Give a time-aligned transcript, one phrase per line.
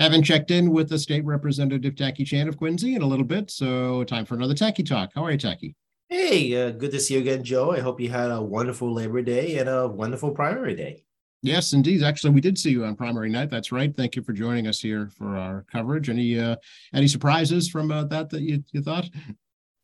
[0.00, 3.50] Haven't checked in with the state representative Tackey Chan of Quincy in a little bit,
[3.50, 5.10] so time for another Tackey Talk.
[5.14, 5.76] How are you, Tackey?
[6.08, 7.72] Hey, uh, good to see you again, Joe.
[7.72, 11.04] I hope you had a wonderful Labor Day and a wonderful primary day.
[11.42, 12.02] Yes, indeed.
[12.02, 13.50] Actually, we did see you on primary night.
[13.50, 13.94] That's right.
[13.94, 16.08] Thank you for joining us here for our coverage.
[16.08, 16.56] Any uh,
[16.94, 19.06] any surprises from uh, that that you, you thought?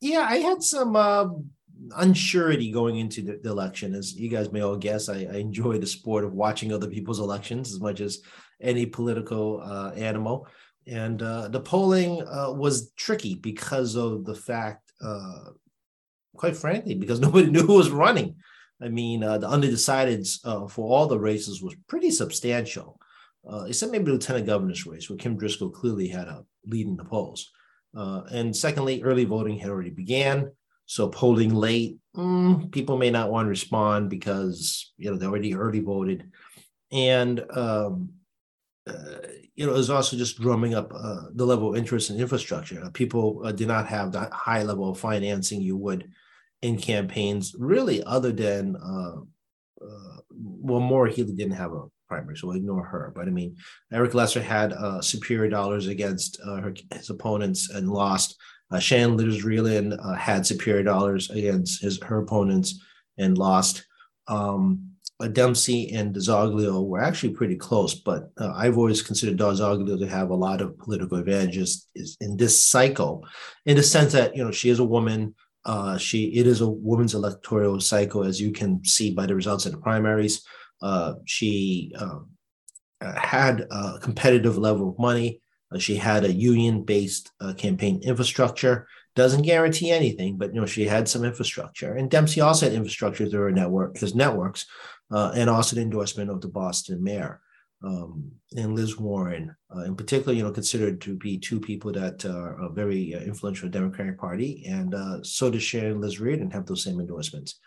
[0.01, 1.27] Yeah, I had some uh,
[1.91, 3.95] unsurety going into the, the, election.
[3.95, 7.21] As you guys may all guess, I, I, enjoy the sport of watching other people's
[7.21, 8.23] elections as much as
[8.61, 10.47] any political uh, animal.
[10.87, 15.51] And uh, the polling uh, was tricky because of the fact, uh,
[16.37, 18.37] quite frankly, because nobody knew who was running.
[18.81, 23.01] I mean, uh, the undecideds for all the races was pretty substantial,
[23.67, 27.05] except maybe the lieutenant governor's race, where Kim Driscoll clearly had a lead in the
[27.05, 27.51] polls.
[27.95, 30.51] and secondly, early voting had already began.
[30.87, 35.55] So polling late, mm, people may not want to respond because you know they already
[35.55, 36.31] early voted,
[36.93, 38.11] and um,
[39.55, 42.83] you know it was also just drumming up uh, the level of interest in infrastructure.
[42.83, 46.11] Uh, people uh, did not have that high level of financing you would
[46.63, 49.17] in campaigns, really, other than uh,
[49.85, 53.13] uh, well, Maura Healey didn't have a primary, so we'll ignore her.
[53.15, 53.57] But I mean,
[53.93, 58.37] Eric Lesser had superior dollars against her, his opponents and lost.
[58.71, 62.83] Uh, Shannon Liss-Riordan uh, had superior dollars against his her opponents
[63.19, 63.85] and lost.
[64.29, 64.96] Um, uh,
[65.33, 70.29] Dempsey and DiZoglio were actually pretty close, but uh, I've always considered DiZoglio to have
[70.29, 71.89] a lot of political advantages
[72.21, 73.27] in this cycle,
[73.65, 75.35] in the sense that you know she is a woman.
[75.65, 79.65] Uh, she it is a woman's electoral cycle, as you can see by the results
[79.65, 80.45] of the primaries.
[80.83, 82.29] Uh, she um,
[83.01, 85.41] uh, had a competitive level of money.
[85.73, 88.87] Uh, she had a union-based uh, campaign infrastructure.
[89.15, 91.95] Doesn't guarantee anything, but you know she had some infrastructure.
[91.95, 94.67] And Dempsey also had infrastructure through her network, his networks,
[95.11, 97.41] uh, and also the endorsement of the Boston mayor
[97.85, 100.33] um, and Liz Warren, uh, in particular.
[100.33, 104.95] You know, considered to be two people that are very uh, influential Democratic Party, and
[104.95, 107.61] uh, so does Sharon Liss-Riordan have those same endorsements.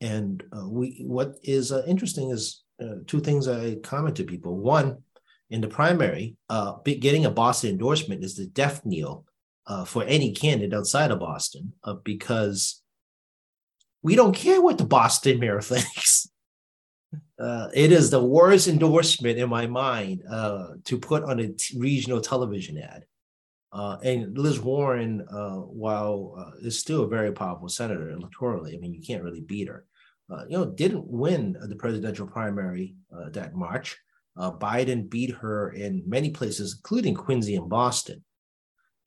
[0.00, 2.62] And we, what is interesting is
[3.06, 4.56] two things I comment to people.
[4.56, 4.96] One
[5.50, 9.24] in the primary, uh, getting a Boston endorsement is the death knell
[9.66, 12.82] uh, for any candidate outside of Boston uh, because
[14.02, 16.29] we don't care what the Boston mayor thinks.
[17.38, 21.78] Uh, it is the worst endorsement in my mind uh, to put on a t-
[21.78, 23.04] regional television ad.
[23.72, 29.00] Uh, and Liz Warren, while is still a very powerful senator electorally, I mean, you
[29.00, 29.86] can't really beat her.
[30.48, 32.96] you know, didn't win the presidential primary
[33.32, 33.96] that March.
[34.36, 38.24] Uh, Biden beat her in many places, including Quincy and Boston.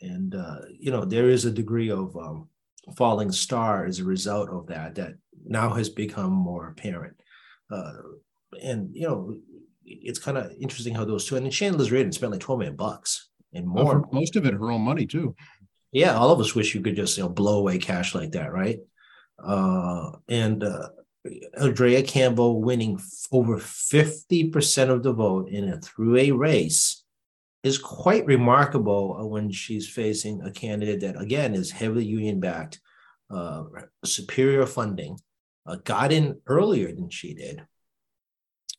[0.02, 2.50] And, uh, you know, there is a degree of um,
[2.98, 5.14] falling star as a result of that, that
[5.46, 7.16] now has become more apparent.
[7.72, 7.94] Uh,
[8.62, 9.36] and, you know,
[9.86, 13.30] it's kind of interesting how those two, and Shannon Liss-Riordan spent like 12 million bucks
[13.54, 14.08] and more.
[14.12, 15.36] most of it her own money too.
[15.92, 18.52] Yeah, all of us wish you could just, you know, blow away cash like that,
[18.52, 18.80] right?
[19.44, 20.90] Uh, and, uh,
[21.58, 23.00] Andrea Campbell winning
[23.32, 27.04] over 50% of the vote in a through a race
[27.64, 32.82] is quite remarkable uh, when she's facing a candidate that, again, is heavily union backed,
[33.30, 33.64] uh,
[34.04, 35.18] superior funding,
[35.66, 37.66] uh, got in earlier than she did.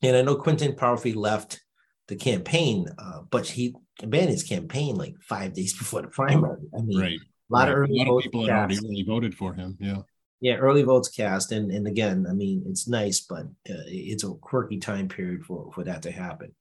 [0.02, 1.62] And I know Quentin Palfrey left
[2.08, 6.60] the campaign, uh, but he abandoned his campaign like five days before the primary.
[6.76, 7.18] I mean, right.
[7.18, 7.68] a lot right.
[7.68, 9.76] of early a lot of people had already voted for him.
[9.80, 10.02] Yeah
[10.44, 14.34] yeah, early votes cast, and and again, I mean, it's nice, but uh, it's a
[14.34, 16.54] quirky time period for for that to happen.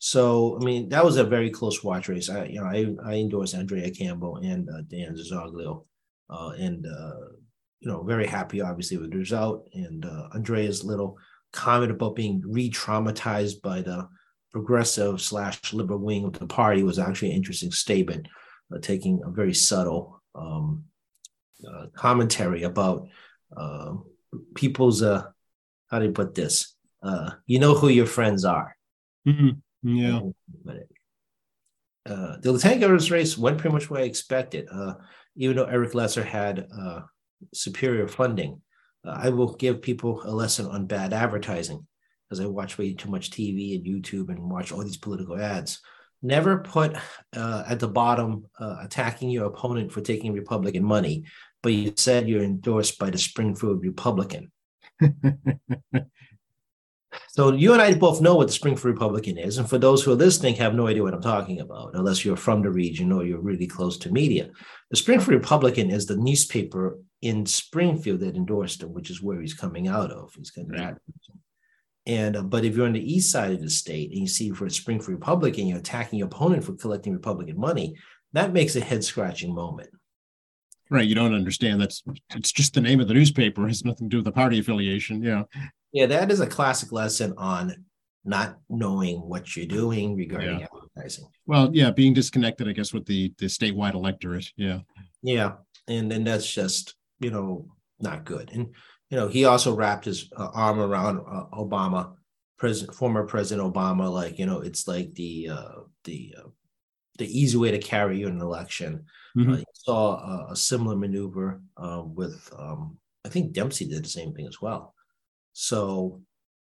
[0.00, 2.28] So, I mean, that was a very close watch race.
[2.28, 5.84] I, you know, I I endorse Andrea Campbell and uh, Dan DiZoglio,
[6.30, 7.36] uh, and uh,
[7.82, 9.68] you know, very happy obviously with the result.
[9.74, 11.18] And uh, Andrea's little
[11.52, 14.08] comment about being re-traumatized by the
[14.52, 18.28] progressive slash liberal wing of the party was actually an interesting statement,
[18.74, 20.22] uh, taking a very subtle.
[20.34, 20.84] Um,
[21.68, 23.06] uh, commentary about
[23.56, 23.94] uh,
[24.54, 25.24] people's uh,
[25.90, 26.74] how do you put this?
[27.02, 28.76] Uh, you know who your friends are.
[29.26, 29.96] Mm-hmm.
[29.96, 30.20] Yeah.
[32.04, 34.66] Uh, the lieutenant governor's race went pretty much where I expected.
[34.72, 34.94] Uh,
[35.36, 37.00] even though Eric Lesser had uh,
[37.52, 38.60] superior funding,
[39.06, 41.86] uh, I will give people a lesson on bad advertising
[42.28, 45.80] because I watch way too much TV and YouTube and watch all these political ads
[46.24, 46.96] never put
[47.36, 51.24] uh, at the bottom uh, attacking your opponent for taking Republican money
[51.62, 54.50] but you said you're endorsed by the Springfield Republican.
[57.28, 59.58] so you and I both know what the Springfield Republican is.
[59.58, 62.36] And for those who are listening, have no idea what I'm talking about, unless you're
[62.36, 64.50] from the region or you're really close to media.
[64.90, 69.54] The Springfield Republican is the newspaper in Springfield that endorsed him, which is where he's
[69.54, 70.32] coming out of.
[70.34, 70.94] He's coming right.
[72.04, 74.50] And uh, but if you're on the east side of the state and you see
[74.50, 77.96] for a Springfield Republican, you're attacking your opponent for collecting Republican money,
[78.32, 79.90] that makes a head scratching moment.
[80.92, 81.08] Right.
[81.08, 82.02] You don't understand that's
[82.36, 83.64] it's just the name of the newspaper.
[83.64, 85.22] It has nothing to do with the party affiliation.
[85.22, 85.44] Yeah.
[85.90, 87.86] Yeah, that is a classic lesson on
[88.26, 90.66] not knowing what you're doing regarding Yeah.
[90.94, 91.24] advertising.
[91.46, 94.46] Well, yeah, being disconnected, I guess, with the the statewide electorate.
[94.56, 94.80] Yeah.
[95.22, 95.52] Yeah,
[95.88, 97.68] and then that's just you know
[97.98, 98.50] not good.
[98.52, 98.66] And
[99.08, 102.12] you know he also wrapped his uh, arm around uh, Obama,
[102.58, 105.74] president, former President Obama, like you know it's like the uh,
[106.04, 106.48] the uh,
[107.18, 109.04] the easy way to carry you an election.
[109.36, 109.62] Mhm.
[109.84, 114.46] Saw a, a similar maneuver uh, with um, I think Dempsey did the same thing
[114.46, 114.94] as well.
[115.52, 116.22] So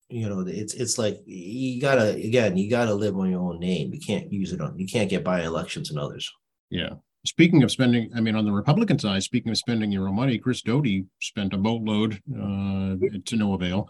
[0.10, 3.94] you know it's it's like you gotta again you gotta live on your own name.
[3.94, 6.32] You can't use it on you can't get by elections and others.
[6.70, 6.92] Yeah.
[7.26, 10.38] Speaking of spending, I mean, on the Republican side, speaking of spending your own money,
[10.38, 13.90] Chris Doughty spent a boatload uh, to no avail.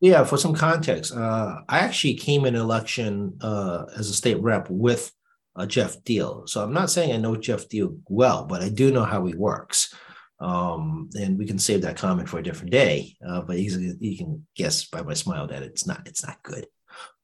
[0.00, 4.70] Yeah, for some context, uh, I actually came in election uh, as a state rep
[4.70, 5.12] with
[5.58, 6.48] uh, Geoff Diehl.
[6.48, 9.34] So I'm not saying I know Geoff Diehl well, but I do know how he
[9.34, 9.94] works.
[10.40, 13.16] Um, and we can save that comment for a different day.
[13.26, 16.66] Uh, but you can guess by my smile that it's not it's not good.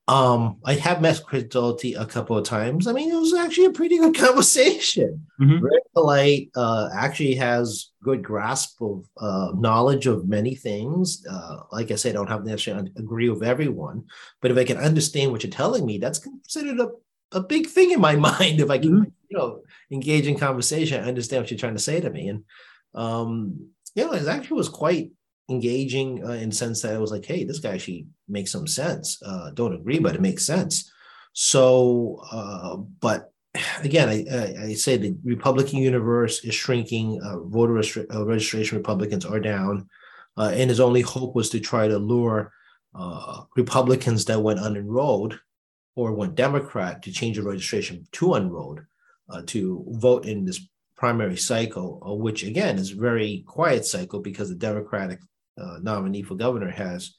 [0.06, 2.86] Um, I have met Chris Doughty a couple of times.
[2.86, 5.26] I mean, it was actually a pretty good conversation.
[5.40, 5.60] Mhm.
[5.62, 6.50] Very polite.
[6.54, 11.24] Uh, actually has good grasp of uh, knowledge of many things.
[11.26, 14.04] Uh, like I said, I don't have to necessarily agree with everyone,
[14.42, 16.90] but if I can understand what you're telling me, that's considered a,
[17.34, 18.60] a big thing in my mind.
[18.60, 22.00] If I can, you know, engage in conversation, I understand what you're trying to say
[22.00, 22.44] to me, and
[22.94, 25.10] um, you know, it actually was quite
[25.50, 28.66] engaging uh, in the sense that it was like, hey, this guy actually makes some
[28.66, 29.20] sense.
[29.22, 30.90] Uh, don't agree, but it makes sense.
[31.32, 33.30] So, uh, but
[33.82, 37.20] again, I, I, I say the Republican universe is shrinking.
[37.22, 39.88] Uh, voter registra- uh, registration Republicans are down,
[40.36, 42.52] uh, and his only hope was to try to lure
[42.94, 45.38] uh, Republicans that went unenrolled
[45.96, 48.84] or one Democrat to change the registration to unenrolled
[49.30, 50.60] uh, to vote in this
[50.96, 55.20] primary cycle, uh, which again is a very quiet cycle because the Democratic
[55.60, 57.16] uh, nominee for governor has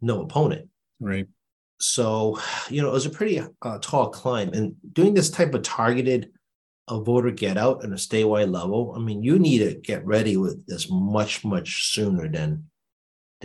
[0.00, 0.68] no opponent.
[1.00, 1.26] Right.
[1.80, 2.38] So,
[2.70, 4.50] you know, it was a pretty uh, tall climb.
[4.52, 6.30] And doing this type of targeted
[6.88, 10.36] uh, voter get out on a statewide level, I mean, you need to get ready
[10.36, 12.64] with this much, much sooner than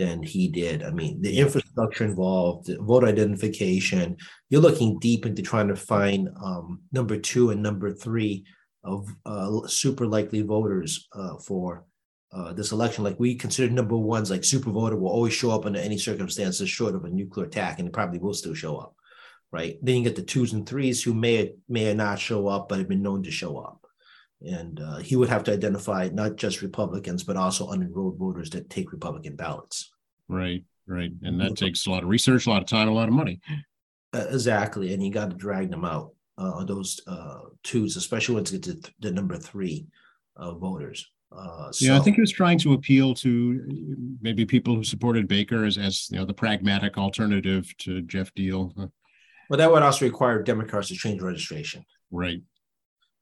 [0.00, 0.82] than he did.
[0.82, 4.16] I mean, the infrastructure involved, the voter identification,
[4.48, 8.44] you're looking deep into trying to find um, number two and number three
[8.82, 11.84] of uh, super likely voters uh, for
[12.32, 13.04] uh, this election.
[13.04, 16.70] Like we consider number ones, like super voter will always show up under any circumstances
[16.70, 18.94] short of a nuclear attack, and it probably will still show up,
[19.52, 19.76] right?
[19.82, 22.88] Then you get the twos and threes who may may not show up, but have
[22.88, 23.79] been known to show up.
[24.42, 28.70] And uh, he would have to identify not just Republicans, but also unenrolled voters that
[28.70, 29.90] take Republican ballots.
[30.28, 30.64] Right.
[30.86, 31.12] Right.
[31.22, 33.40] And that takes a lot of research, a lot of time, a lot of money.
[34.12, 38.34] Uh, exactly, and you got to drag them out uh, on those uh, twos, especially
[38.34, 39.86] once you get to the number three
[40.36, 41.08] uh, voters.
[41.30, 45.64] Uh, Yeah, I think he was trying to appeal to maybe people who supported Baker
[45.64, 48.72] as, as you know the pragmatic alternative to Geoff Diehl.
[48.76, 48.88] Uh,
[49.48, 51.84] Well, that would also require Democrats to change registration.
[52.10, 52.42] Right.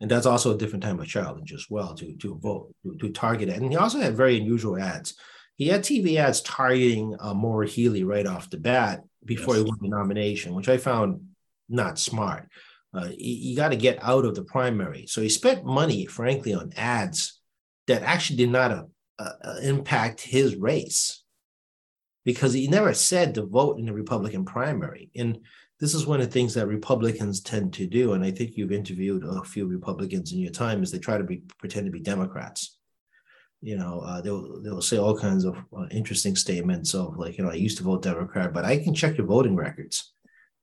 [0.00, 3.10] And that's also a different type of challenge as well to, to vote, to, to
[3.10, 3.60] target it.
[3.60, 5.14] And he also had very unusual ads.
[5.56, 9.78] He had TV ads targeting uh, Maura Healey right off the bat before he won
[9.80, 11.20] the nomination, which I found
[11.68, 12.48] not smart.
[12.94, 15.06] Uh, you you got to get out of the primary.
[15.06, 17.40] So he spent money, frankly, on ads
[17.86, 18.84] that actually did not uh,
[19.18, 21.22] uh, impact his race
[22.24, 25.10] because he never said to vote in the Republican primary.
[25.16, 25.38] And
[25.80, 28.72] this is one of the things that Republicans tend to do, and I think you've
[28.72, 32.00] interviewed a few Republicans in your time, is they try to be pretend to be
[32.00, 32.78] Democrats.
[33.60, 37.44] You know, uh, they'll they'll say all kinds of uh, interesting statements of like, you
[37.44, 40.12] know, I used to vote Democrat, but I can check your voting records,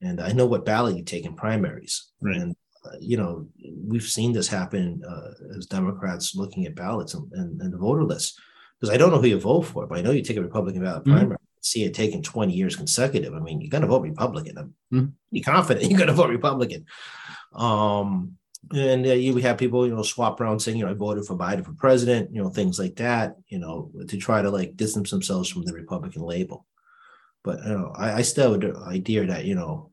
[0.02, 2.12] and I know what ballot you take in primaries.
[2.22, 2.38] Right.
[2.38, 2.56] And
[2.86, 3.48] uh, you know,
[3.88, 8.04] we've seen this happen uh, as Democrats looking at ballots and, and, and the voter
[8.04, 8.40] list.
[8.80, 10.84] Because I don't know who you vote for, but I know you take a Republican
[10.84, 11.12] ballot Mhm.
[11.12, 11.38] primary.
[11.66, 13.34] See it taken 20 years consecutive.
[13.34, 14.58] I mean, you're gonna vote Republican.
[14.60, 15.14] I'm Mhm.
[15.32, 16.86] be confident you're gonna vote Republican.
[17.54, 18.38] Um,
[18.72, 21.36] and uh, you have people, you know, swap around saying, you know, I voted for
[21.36, 25.10] Biden for president, you know, things like that, you know, to try to like distance
[25.10, 26.68] themselves from the Republican label.
[27.44, 29.92] But you know, I, I still have the idea that you know,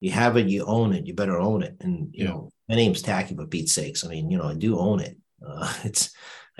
[0.00, 1.76] you have it, you own it, you better own it.
[1.80, 2.30] And you Yeah.
[2.30, 5.16] know, my name's Tackey, but Pete's sakes, I mean, you know, I do own it.
[5.44, 6.10] Uh, it's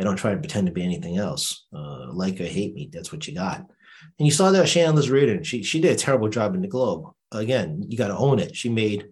[0.01, 1.67] I don't try to pretend to be anything else.
[1.73, 3.67] Uh, like or hate me, that's what you got.
[4.19, 5.43] And you saw that with Shannon Liss Riordan.
[5.45, 7.13] She she did a terrible job in the Globe.
[7.33, 8.57] Again, you got to own it.
[8.57, 9.09] She made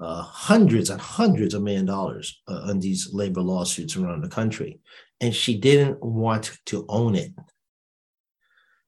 [0.00, 4.80] uh, hundreds and hundreds of million dollars uh, on these labor lawsuits around the country,
[5.20, 7.32] and she didn't want to own it.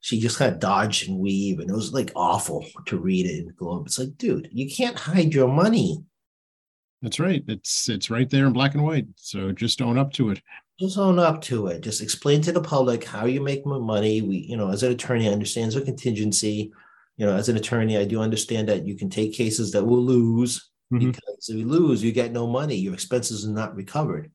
[0.00, 3.38] she just kind of dodged and weave, and it was like awful to read it
[3.38, 3.86] in the Globe.
[3.86, 6.02] It's like, dude, you can't hide your money.
[7.02, 7.42] That's right.
[7.48, 9.06] It's it's right there in black and white.
[9.16, 10.40] So just own up to it.
[10.82, 11.80] Just own up to it.
[11.80, 14.20] Just explain to the public how you make more money.
[14.20, 16.72] We, you know, as an attorney, I understand the contingency.
[17.16, 20.02] You know, as an attorney, I do understand that you can take cases that will
[20.02, 21.12] lose mm-hmm.
[21.12, 22.74] because if you lose, you get no money.
[22.74, 24.32] Your expenses are not recovered.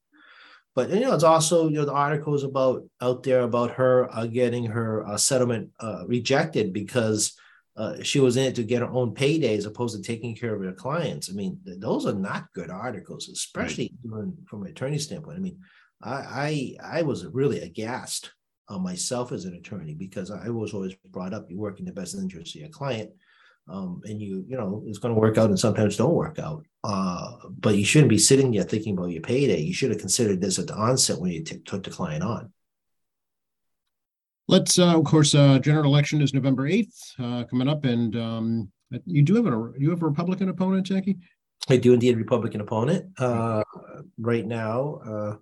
[0.73, 4.25] But you know, it's also you know the articles about out there about her uh,
[4.27, 7.37] getting her uh, settlement uh, rejected because
[7.75, 10.55] uh, she was in it to get her own payday as opposed to taking care
[10.55, 11.29] of her clients.
[11.29, 14.29] I mean, th- those are not good articles, especially right.
[14.47, 15.35] from an attorney standpoint.
[15.35, 15.59] I mean,
[16.01, 18.31] I I, I was really aghast
[18.69, 21.93] on myself as an attorney because I was always brought up you work in the
[21.93, 23.11] best interest of your client
[23.69, 26.65] um, and you you know it's going to work out and sometimes don't work out
[26.83, 29.59] uh, but you shouldn't be sitting there thinking about your payday.
[29.59, 32.53] You should have considered this at the onset when you t- took the client on.
[34.47, 38.71] Let's uh, of course uh, general election is november 8th uh, coming up and um,
[39.05, 41.17] you do have a you have a republican opponent Tackey?
[41.69, 43.11] I do indeed a republican opponent.
[43.19, 43.63] Uh,
[44.17, 45.35] right now uh,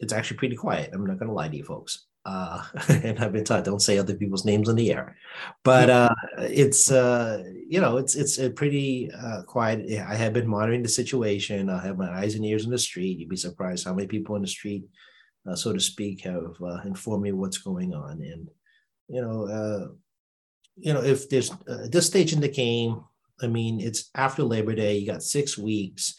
[0.00, 3.32] it's actually pretty quiet i'm not going to lie to you folks uh, and I've
[3.32, 5.16] been taught don't say other people's names on the air,
[5.64, 9.90] but uh, it's uh, you know it's it's a pretty uh, quiet.
[10.06, 11.70] I have been monitoring the situation.
[11.70, 13.18] I have my eyes and ears in the street.
[13.18, 14.84] You'd be surprised how many people in the street,
[15.48, 18.20] uh, so to speak, have uh, informed me what's going on.
[18.20, 18.48] And
[19.08, 19.86] you know, uh,
[20.76, 23.00] you know, if there's uh, this stage in the game,
[23.40, 24.98] I mean, it's after Labor Day.
[24.98, 26.14] You got six weeks.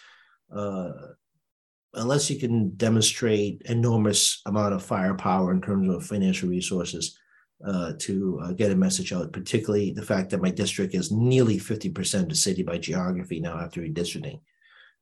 [1.93, 7.17] Unless you can demonstrate enormous amount of firepower in terms of financial resources
[7.65, 11.57] uh, to uh, get a message out, particularly the fact that my district is nearly
[11.57, 14.39] 50% of the city by geography now after redistricting.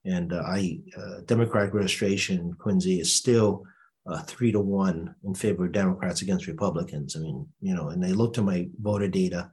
[0.06, 3.64] And uh, I, uh, Democratic registration Quincy is still
[4.10, 7.16] uh, three to one in favor of Democrats against Republicans.
[7.16, 9.52] I mean, you know, and they looked at my voter data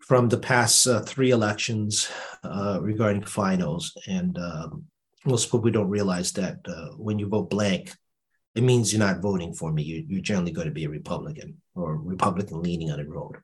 [0.00, 2.10] from the past uh, three elections
[2.80, 4.84] regarding finals, and um,
[5.24, 7.92] most people don't realize that uh, when you vote blank,
[8.54, 9.82] it means you're not voting for me.
[9.82, 13.36] You, you're generally going to be a Republican or Republican leaning on the road.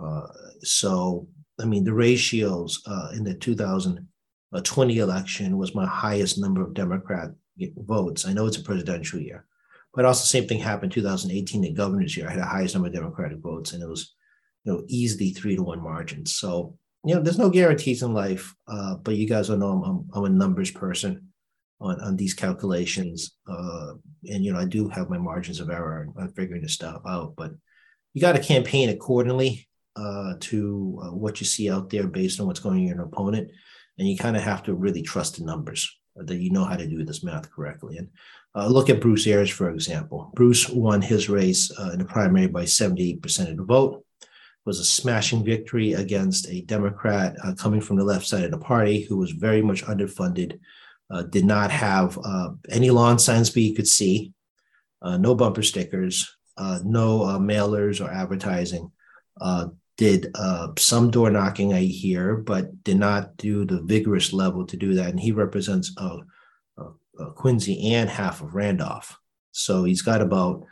[0.00, 0.26] Uh,
[0.60, 1.26] so,
[1.60, 7.30] I mean, the ratios uh, in the 2020 election was my highest number of Democrat
[7.76, 8.26] votes.
[8.26, 9.46] I know it's a presidential year,
[9.94, 12.26] but also same thing happened 2018, the governor's year.
[12.28, 14.14] I had the highest number of Democratic votes, and it was,
[14.64, 16.34] you know, easily three to one margins.
[16.34, 19.82] So you know, there's no guarantees in life, uh, but you guys will know I'm,
[19.84, 21.28] I'm, I'm, a numbers person
[21.80, 23.36] on, on these calculations.
[23.48, 23.92] Uh,
[24.28, 27.34] and, you know, I do have my margins of error on figuring this stuff out,
[27.36, 27.52] but
[28.12, 32.48] you got to campaign accordingly uh, to uh, what you see out there based on
[32.48, 33.52] what's going on in your opponent.
[33.98, 36.76] And you kind of have to really trust the numbers uh, that you know how
[36.76, 37.98] to do this math correctly.
[37.98, 38.08] And
[38.56, 40.32] uh, look at Bruce Ayers, for example.
[40.34, 44.05] Bruce won his race in the primary by 78% of the vote
[44.66, 48.58] was a smashing victory against a Democrat uh, coming from the left side of the
[48.58, 50.58] party who was very much underfunded,
[51.08, 54.32] uh, did not have uh, any lawn signs but you could see,
[55.02, 58.90] uh, no bumper stickers, uh, no uh, mailers or advertising.
[59.96, 60.34] did
[60.78, 65.10] some door knocking, I hear, but did not do the vigorous level to do that.
[65.10, 65.94] And he represents
[67.36, 69.18] Quincy and half of Randolph.
[69.52, 70.66] So he's got about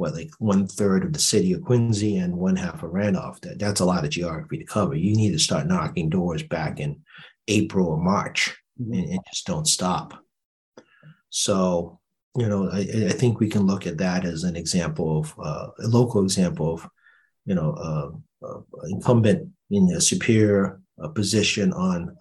[0.00, 3.40] what like one third of the city of Quincy and one half of Randolph.
[3.42, 4.94] That that's a lot of geography to cover.
[4.94, 7.02] You need to start knocking doors back in
[7.48, 8.94] April or March mm-hmm.
[8.94, 10.14] and, and, just don't stop.
[11.28, 12.00] So
[12.36, 12.78] you know, I,
[13.08, 16.74] I, think we can look at that as an example of uh, a local example
[16.74, 16.88] of
[17.44, 22.16] you know uh, uh, incumbent in a superior uh, position on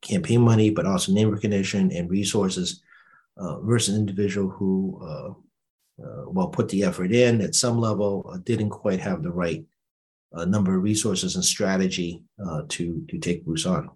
[0.00, 2.82] campaign money, but also name recognition and resources
[3.36, 5.36] uh, versus an individual who
[6.02, 9.64] uh, well put the effort in at some level uh, didn't quite have the right
[10.34, 13.90] uh, number of resources and strategy uh, to to take Bruce on.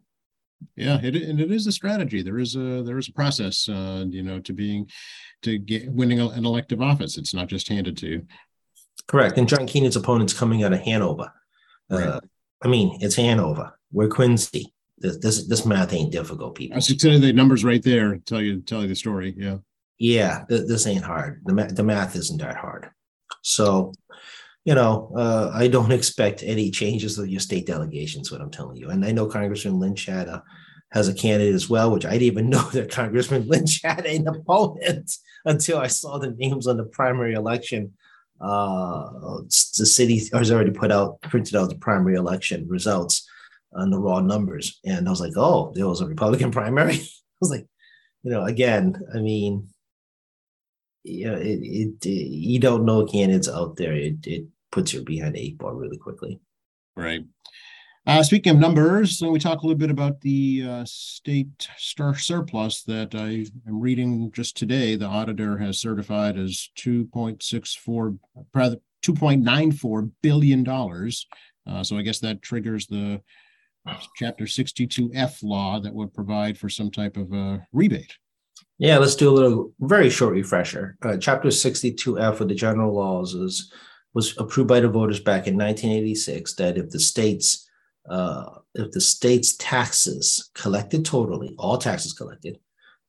[0.77, 2.23] Yeah, it, and it is a strategy.
[2.23, 4.89] There is a there is a process, uh, you know, to being
[5.43, 7.17] to get winning an elective office.
[7.17, 8.27] It's not just handed to you.
[9.07, 9.39] Correct.
[9.39, 11.33] And John Keenan's opponent's coming out of Hanover.
[11.91, 12.21] Uh, right.
[12.63, 13.79] I mean, it's Hanover.
[13.93, 14.73] We're Quincy.
[14.99, 16.77] This, this this math ain't difficult, people.
[16.77, 18.19] I tell you the numbers right there.
[18.19, 19.35] Tell you tell you the story.
[19.37, 19.59] Yeah
[19.99, 21.43] yeah, th- this ain't hard.
[21.45, 22.89] The, ma- the math isn't that hard.
[23.43, 23.93] So,
[24.65, 28.77] you know, uh, I don't expect any changes of your state delegations, what I'm telling
[28.77, 28.91] you.
[28.91, 30.43] And I know Congressman Lynch had a,
[30.93, 34.27] has a candidate as well, which I didn't even know that Congressman Lynch had an
[34.27, 35.13] opponent
[35.45, 37.95] until I saw the names on the primary election.
[38.41, 43.29] Uh, the city has already put out, printed out the primary election results
[43.75, 44.79] on the raw numbers.
[44.85, 46.95] And I was like, oh, there was a Republican primary.
[46.95, 47.67] I was like,
[48.23, 49.69] you know, again, I mean,
[51.09, 53.95] you know, it, it, it, you don't know candidates out there.
[53.95, 56.41] It, it puts you behind the eight ball really quickly.
[56.97, 57.25] Right.
[58.07, 62.17] Uh, speaking of numbers, let me talk a little bit about the uh, state star
[62.17, 64.97] surplus that I am reading just today.
[64.97, 68.19] The auditor has certified as 2.64,
[68.55, 71.27] rather 2.94 billion dollars.
[71.67, 73.21] Uh, so I guess that triggers the
[74.17, 78.17] chapter 62F law that would provide for some type of a rebate.
[78.79, 80.97] Yeah, let's do a little very short refresher.
[81.03, 83.73] Uh, chapter 62F of the general laws is
[84.15, 87.69] was approved by the voters back in 1986 that if the states
[88.09, 92.59] uh, if the state's taxes collected totally, all taxes collected,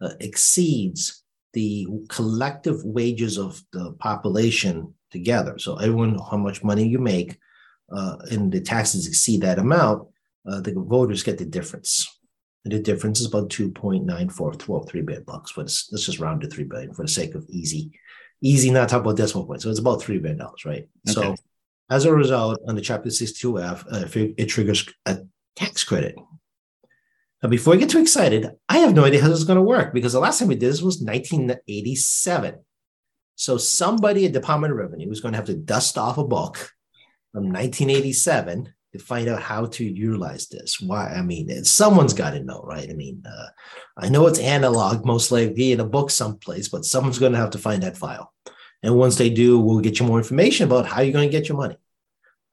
[0.02, 1.24] uh, exceeds
[1.54, 5.58] the collective wages of the population together.
[5.58, 7.38] So everyone, how much money you make,
[7.92, 10.08] uh, and the taxes exceed that amount,
[10.48, 12.19] uh, the voters get the difference.
[12.66, 15.54] And the difference is about 2.94, billion bucks.
[15.54, 17.92] But let's just round to 3 billion for the sake of easy,
[18.42, 19.64] easy, not talk about decimal points.
[19.64, 20.88] So it's about $3 billion, right?
[21.10, 21.14] Okay.
[21.14, 21.36] So
[21.90, 25.20] as a result, under Chapter 62F, uh, it triggers a
[25.56, 26.16] tax credit.
[27.42, 29.64] Now, before I get too excited, I have no idea how this is going to
[29.64, 32.60] work because the last time we did this was 1987.
[33.36, 36.74] So somebody at Department of Revenue is going to have to dust off a book
[37.32, 40.80] from 1987 to find out how to utilize this.
[40.82, 41.08] Why?
[41.08, 42.90] I mean, someone's got to know, right?
[42.90, 43.48] I mean, uh,
[43.98, 47.52] I know it's analog, most likely in a book someplace, but someone's going to have
[47.52, 48.34] to find that file.
[48.82, 51.50] And once they do, we'll get you more information about how you're going to get
[51.50, 51.78] your money.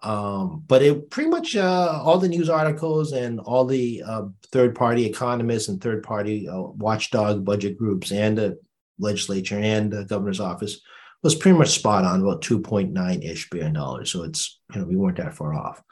[0.02, 4.75] Um, but it pretty much uh, all the news articles and all the uh, third
[4.75, 8.59] party economists and third party uh, watchdog budget groups and the
[8.99, 10.81] legislature and the governor's office
[11.23, 14.12] was pretty much spot on about 2.9 ish billion dollars.
[14.12, 15.83] So it's, you know, we weren't that far off.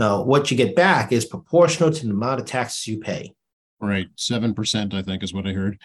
[0.00, 3.34] Now, what you get back is proportional to the amount of taxes you pay.
[3.80, 4.08] Right.
[4.16, 5.78] 7%, I think, is what I heard.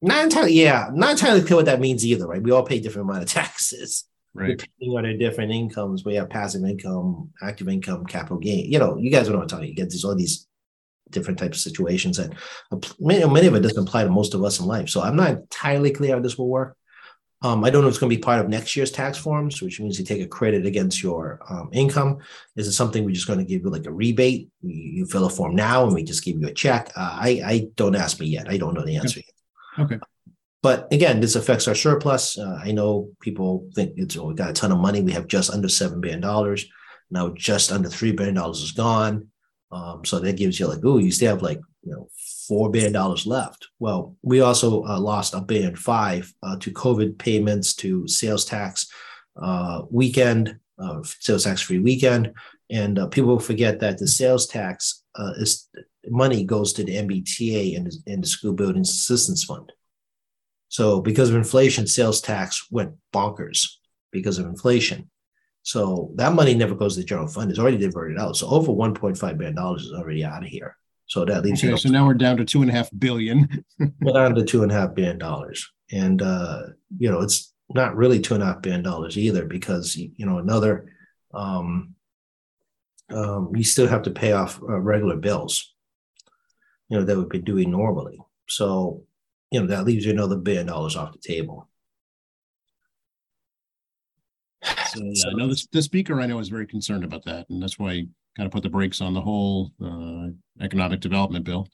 [0.00, 2.40] Not entirely, yeah, not entirely clear what that means either, right?
[2.40, 4.04] We all pay different amount of taxes.
[4.34, 4.56] Right.
[4.56, 8.70] Depending on our different incomes, we have passive income, active income, capital gain.
[8.70, 9.66] You know, you guys know what I'm talking.
[9.66, 10.46] You get these all these
[11.10, 12.32] different types of situations that
[13.00, 14.88] many, many of it doesn't apply to most of us in life.
[14.88, 16.76] So I'm not entirely clear how this will work.
[17.42, 19.62] Um, I don't know if it's going to be part of next year's tax forms,
[19.62, 22.18] which means you take a credit against your um, income.
[22.56, 24.50] Is it something we're just going to give you like a rebate?
[24.60, 26.90] You, you, fill a form now and we just give you a check.
[26.94, 28.50] Uh, I, I don't ask me yet.
[28.50, 29.84] I don't know the answer yet.
[29.84, 29.98] Okay.
[30.62, 32.36] But again, this affects our surplus.
[32.36, 35.00] Uh, I know people think it's oh, we got a ton of money.
[35.00, 36.66] We have just under seven billion dollars.
[37.10, 39.28] Now just under three billion dollars is gone.
[39.72, 42.08] Um, so that gives you like, oh, you still have like you know
[42.50, 43.68] four billion dollars left.
[43.78, 48.88] Well, we also uh, lost a billion five uh, to COVID payments, to sales tax
[49.40, 52.32] uh, weekend, uh, sales tax free weekend,
[52.68, 55.68] and uh, people forget that the sales tax uh, is
[56.08, 59.70] money goes to the MBTA and, and the School Buildings Assistance Fund.
[60.66, 63.76] So because of inflation, sales tax went bonkers
[64.10, 65.08] because of inflation.
[65.62, 67.50] So that money never goes to the general fund.
[67.50, 68.36] It's already diverted out.
[68.36, 70.76] So over $1.5 billion is already out of here.
[71.10, 71.76] So that leaves okay, you.
[71.76, 73.64] So now we're down to two and a half billion.
[74.00, 75.68] we're down to two and a half billion dollars.
[75.90, 76.62] And uh,
[76.98, 80.38] you know, it's not really two and a half billion dollars either, because you know,
[80.38, 80.92] another
[81.34, 81.96] um,
[83.12, 85.74] um, you still have to pay off uh, regular bills,
[86.88, 88.20] you know, that we've been doing normally.
[88.48, 89.02] So
[89.50, 91.68] you know, that leaves you another billion dollars off the table.
[94.92, 97.62] So, yeah, I know the, the speaker I know is very concerned about that, and
[97.62, 100.28] that's why kind of put the brakes on the whole uh,
[100.64, 101.68] economic development bill.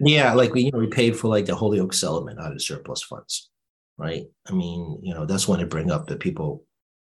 [0.00, 3.02] Yeah, like we you know we paid for like the Holyoke settlement out of surplus
[3.02, 3.50] funds,
[3.96, 4.24] right?
[4.46, 6.64] I mean, you know, that's when they bring up that people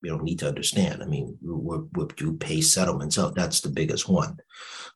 [0.02, 1.02] you know need to understand.
[1.02, 3.36] I mean, we, we do pay settlements out.
[3.36, 4.38] That's the biggest one.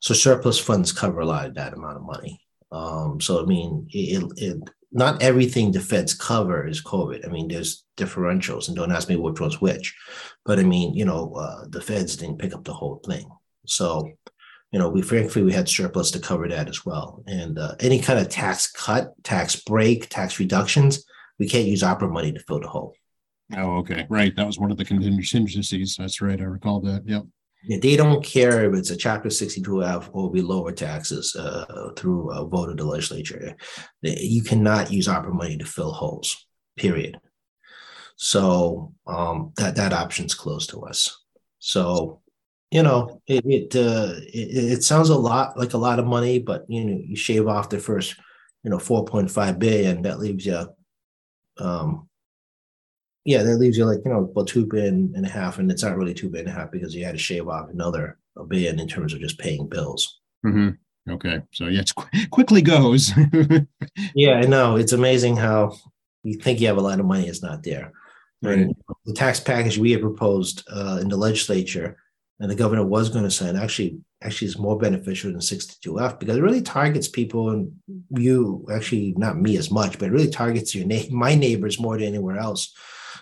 [0.02, 2.42] So surplus funds cover a lot of that amount of money.
[2.72, 4.58] Um, so I mean, it, it
[4.92, 7.26] not everything the feds cover is COVID.
[7.28, 9.96] I mean, there's differentials, and don't ask me which one's which.
[10.46, 13.30] But I mean, you know, uh, the feds didn't pick up the whole thing.
[13.68, 14.12] So,
[14.72, 17.24] you know, we frankly we had surplus to cover that as well.
[17.28, 21.06] And uh, any kind of tax cut, tax break, tax reductions,
[21.40, 22.94] we can't use ARPA money to fill the hole.
[23.56, 24.36] Oh, okay, right.
[24.36, 25.96] That was one of the contingencies.
[25.98, 26.40] That's right.
[26.40, 27.04] I recall that.
[27.06, 27.24] Yep.
[27.64, 32.32] Yeah, they don't care if it's a Chapter 62F or we lower taxes uh, through
[32.32, 33.56] a vote of the legislature.
[34.02, 36.46] You cannot use ARPA money to fill holes,
[36.78, 37.20] period.
[38.16, 41.24] So um, that that option's closed to us.
[41.60, 42.22] So
[42.72, 46.40] you know, it it, uh, it it sounds a lot like a lot of money,
[46.40, 48.16] but you know, you shave off the first,
[48.64, 50.68] you know, 4.5 billion, that leaves you
[51.60, 52.08] um
[53.28, 55.84] yeah, that leaves you like, you know, about two billion and a half, and it's
[55.84, 58.46] not really two billion and a half because you had to shave off another a
[58.46, 60.22] billion in terms of just paying bills.
[60.46, 61.12] Mm-hmm.
[61.12, 61.42] Okay.
[61.52, 63.12] So yeah, it qu- quickly goes.
[64.16, 64.78] yeah, I know.
[64.78, 65.76] It's amazing how
[66.24, 67.92] you think you have a lot of money, it's not there.
[68.42, 68.60] Right.
[68.60, 68.76] And
[69.06, 71.98] the tax package we had proposed uh, in the legislature
[72.40, 76.38] and the governor was going to sign actually actually is more beneficial than 62F because
[76.38, 77.72] it really targets people and
[78.12, 81.98] you actually not me as much, but it really targets your na- my neighbors more
[81.98, 82.76] than anywhere else.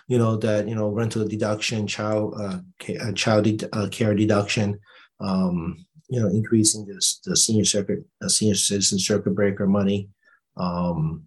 [0.08, 2.58] You know that you know rental deduction, child uh,
[3.00, 4.78] uh child de- uh, care deduction,
[5.20, 10.08] um, you know increasing this the senior circuit uh, senior citizen circuit breaker money,
[10.56, 11.24] um,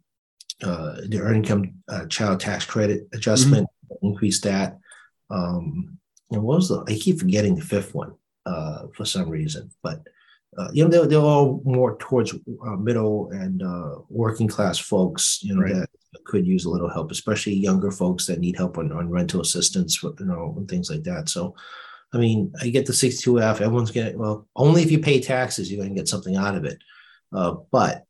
[0.63, 4.07] uh, the earned income uh, child tax credit adjustment, mm-hmm.
[4.07, 4.77] increase that.
[5.29, 5.98] Um,
[6.31, 6.83] and what was the?
[6.87, 8.13] I keep forgetting the fifth one
[8.45, 10.01] uh, for some reason, but
[10.57, 15.39] uh, you know they're, they're all more towards uh, middle and uh, working class folks.
[15.41, 15.73] You know right.
[15.73, 15.89] that
[16.25, 20.01] could use a little help, especially younger folks that need help on, on rental assistance,
[20.01, 21.29] you know, and things like that.
[21.29, 21.55] So,
[22.13, 23.61] I mean, I get the 62F.
[23.61, 24.47] Everyone's getting well.
[24.55, 26.77] Only if you pay taxes, you're going to get something out of it.
[27.33, 28.05] Uh, but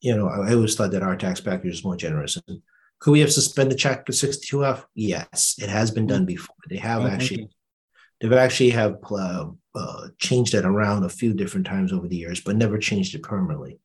[0.00, 2.38] you know, I, I always thought that our tax package is more generous.
[2.46, 2.62] And
[2.98, 4.84] could we have suspended Chapter for 62F?
[4.94, 6.26] Yes, it has been done mm-hmm.
[6.26, 6.56] before.
[6.68, 7.48] They have oh, actually,
[8.20, 12.40] they've actually have uh, uh, changed it around a few different times over the years,
[12.40, 13.78] but never changed it permanently.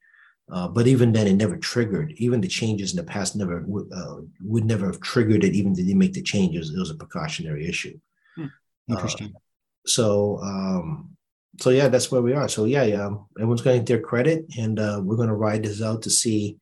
[0.52, 2.12] Uh, but even then, it never triggered.
[2.18, 5.54] Even the changes in the past never uh, would never have triggered it.
[5.54, 7.98] Even did they make the changes, it was a precautionary issue.
[8.36, 8.48] Hmm.
[8.90, 9.34] Interesting.
[9.36, 9.40] Uh,
[9.86, 11.16] so, um,
[11.60, 12.48] so yeah, that's where we are.
[12.50, 16.02] So yeah, yeah, everyone's getting their credit, and uh, we're going to ride this out
[16.04, 16.58] to see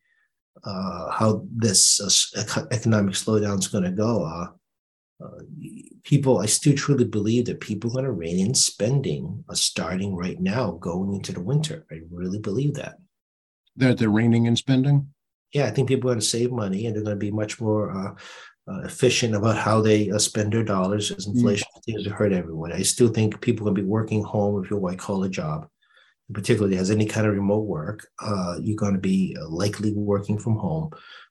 [0.64, 2.00] uh, how this
[2.36, 4.24] uh, economic slowdown is going to go.
[4.24, 4.46] Uh,
[5.24, 5.42] uh,
[6.04, 10.16] people, I still truly believe that people are going to rein in spending uh, starting
[10.16, 11.86] right now, going into the winter.
[11.90, 12.96] I really believe that.
[13.76, 15.08] That they're reining in spending?
[15.52, 17.60] Yeah, I think people are going to save money and they're going to be much
[17.60, 18.14] more uh,
[18.70, 21.34] uh, efficient about how they uh, spend their dollars as mm.
[21.34, 22.04] inflation mm.
[22.04, 22.72] to hurt everyone.
[22.72, 25.68] I still think people are going to be working home if you're white collar job
[26.32, 30.38] particularly has any kind of remote work, uh, you're going to be uh, likely working
[30.38, 30.90] from home,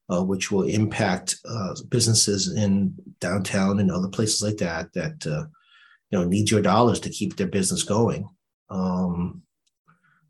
[0.10, 5.46] uh, which will impact uh, businesses in downtown and other places like that that uh,
[6.10, 8.28] you know need your dollars to keep their business going.
[8.70, 9.44] Um,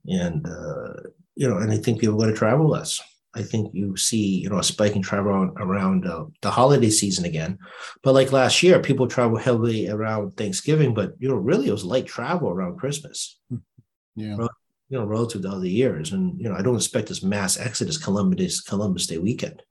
[0.05, 0.93] and uh,
[1.35, 3.01] you know, and I think people are going to travel less.
[3.35, 6.89] I think you see, you know, a spike in travel around, around uh, the holiday
[6.89, 7.59] season again.
[8.01, 11.85] But like last year, people travel heavily around Thanksgiving, but you know, really it was
[11.85, 13.39] light travel around Christmas.
[14.15, 14.47] Yeah
[14.89, 16.11] you know, relative to other years.
[16.11, 19.61] And you know, I don't expect this mass exodus Columbus Columbus Day weekend.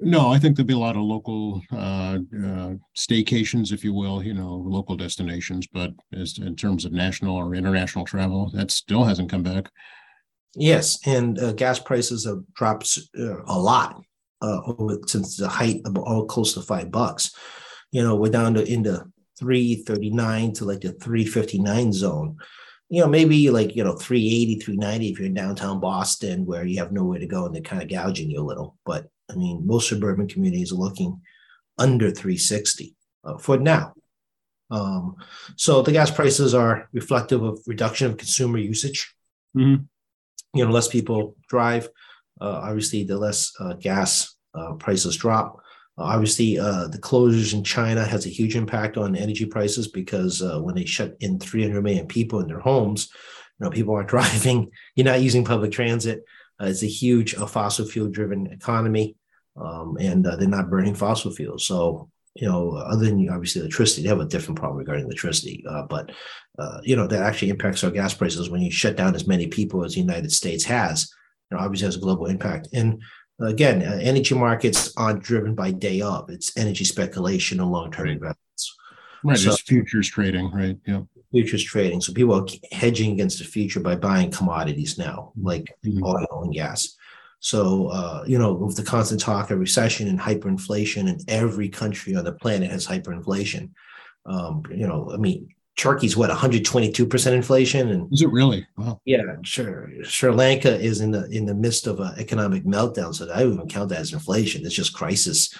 [0.00, 4.20] No, I think there'll be a lot of local uh, uh, staycations, if you will,
[4.20, 5.68] you know, local destinations.
[5.68, 9.70] But as in terms of national or international travel, that still hasn't come back.
[10.56, 14.02] Yes, and uh, gas prices have dropped uh, a lot
[14.40, 14.60] uh,
[15.06, 17.32] since the height of all close to five bucks.
[17.92, 19.04] You know, we're down to in the
[19.38, 22.38] three thirty nine to like the three fifty nine zone
[22.88, 26.78] you know, maybe like, you know, 380, 390 if you're in downtown Boston where you
[26.78, 28.76] have nowhere to go and they're kind of gouging you a little.
[28.84, 31.20] But I mean, most suburban communities are looking
[31.78, 32.94] under 360
[33.24, 33.92] uh, for now.
[34.70, 35.16] Um,
[35.56, 39.14] so the gas prices are reflective of reduction of consumer usage.
[39.56, 39.84] Mm-hmm.
[40.54, 41.88] You know, less people drive.
[42.40, 45.60] Uh, obviously, the less uh, gas uh, prices drop.
[45.98, 50.60] Obviously, uh, the closures in China has a huge impact on energy prices because uh,
[50.60, 53.08] when they shut in 300 million people in their homes,
[53.58, 54.70] you know, people aren't driving.
[54.94, 56.22] You're not using public transit.
[56.60, 59.16] Uh, it's a huge uh, fossil fuel driven economy,
[59.56, 61.66] um, and uh, they're not burning fossil fuels.
[61.66, 65.64] So, you know, other than obviously electricity, they have a different problem regarding electricity.
[65.66, 66.12] Uh, but,
[66.82, 69.82] you know, that actually impacts our gas prices when you shut down as many people
[69.82, 71.10] as the United States has.
[71.50, 72.68] You know, obviously has a global impact.
[72.74, 73.00] And
[73.40, 76.30] again, uh, energy markets aren't driven by day of.
[76.30, 78.14] It's energy speculation and long-term right.
[78.14, 78.76] investments.
[79.24, 80.76] Right, so, it's futures trading, right?
[80.86, 81.02] Yeah.
[81.32, 82.00] Futures trading.
[82.00, 85.46] So people are hedging against the future by buying commodities now, mm-hmm.
[85.46, 86.04] like mm-hmm.
[86.04, 86.96] oil and gas.
[87.40, 92.16] So, uh, you know, with the constant talk of recession and hyperinflation, and every country
[92.16, 93.70] on the planet has hyperinflation.
[94.24, 97.88] Um, you know, I mean, Turkey's what 122% inflation?
[97.90, 98.66] And is it really?
[98.78, 99.00] Wow.
[99.04, 99.22] Yeah.
[99.42, 99.90] Sure.
[100.04, 103.70] Sri Lanka is in the in the midst of an economic meltdown so I wouldn't
[103.70, 104.64] count that as inflation.
[104.64, 105.54] It's just crisis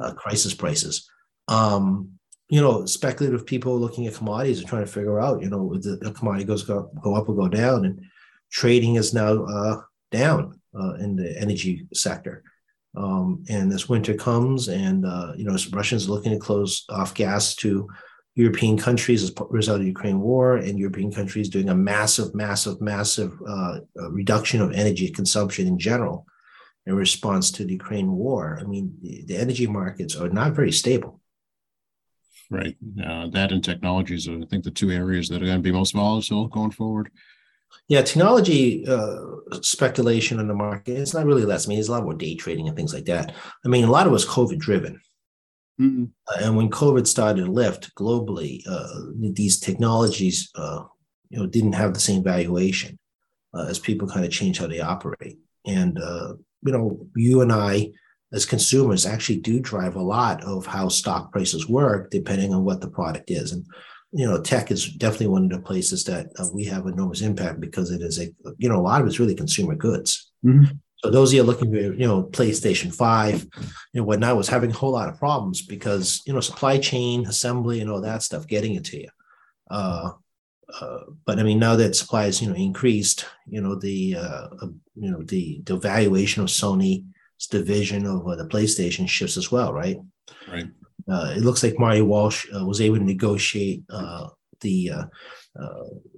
[0.00, 0.16] uh, mm.
[0.16, 1.10] crisis prices.
[1.48, 2.10] Um
[2.50, 5.96] you know speculative people looking at commodities and trying to figure out you know the,
[5.96, 8.02] the commodity goes go, go up or go down and
[8.50, 9.80] trading is now uh
[10.10, 12.44] down uh, in the energy sector.
[12.94, 17.14] Um and this winter comes and uh you know Russians are looking to close off
[17.14, 17.88] gas to
[18.34, 22.34] European countries as a result of the Ukraine war, and European countries doing a massive,
[22.34, 26.26] massive, massive uh, uh, reduction of energy consumption in general
[26.86, 28.58] in response to the Ukraine war.
[28.60, 31.20] I mean, the, the energy markets are not very stable.
[32.50, 32.76] Right.
[33.02, 35.72] Uh, that and technologies are, I think, the two areas that are going to be
[35.72, 37.10] most volatile going forward.
[37.88, 39.16] Yeah, technology uh,
[39.60, 41.66] speculation in the market, it's not really less.
[41.66, 43.34] I mean, there's a lot more day trading and things like that.
[43.64, 45.00] I mean, a lot of it was COVID driven
[45.80, 46.04] Mm-hmm.
[46.42, 49.00] And when COVID started to lift globally, uh,
[49.32, 50.84] these technologies, uh,
[51.30, 52.98] you know, didn't have the same valuation
[53.54, 55.38] uh, as people kind of change how they operate.
[55.66, 57.92] And uh, you know, you and I,
[58.32, 62.80] as consumers, actually do drive a lot of how stock prices work, depending on what
[62.80, 63.52] the product is.
[63.52, 63.66] And
[64.12, 67.60] you know, tech is definitely one of the places that uh, we have enormous impact
[67.60, 70.30] because it is a, you know, a lot of it's really consumer goods.
[70.44, 70.76] Mm-hmm.
[71.02, 73.46] So those of you looking for, you know, PlayStation 5
[73.94, 77.80] and whatnot was having a whole lot of problems because, you know, supply chain, assembly,
[77.80, 79.08] and all that stuff getting it to you.
[79.68, 80.10] Uh,
[80.80, 84.48] uh, but I mean, now that supply is, you know, increased, you know, the, uh,
[84.62, 89.50] uh you know, the, the valuation of Sony's division of uh, the PlayStation shifts as
[89.50, 89.98] well, right?
[90.48, 90.68] Right.
[91.10, 93.82] Uh, it looks like Marty Walsh was able to negotiate
[94.60, 94.92] the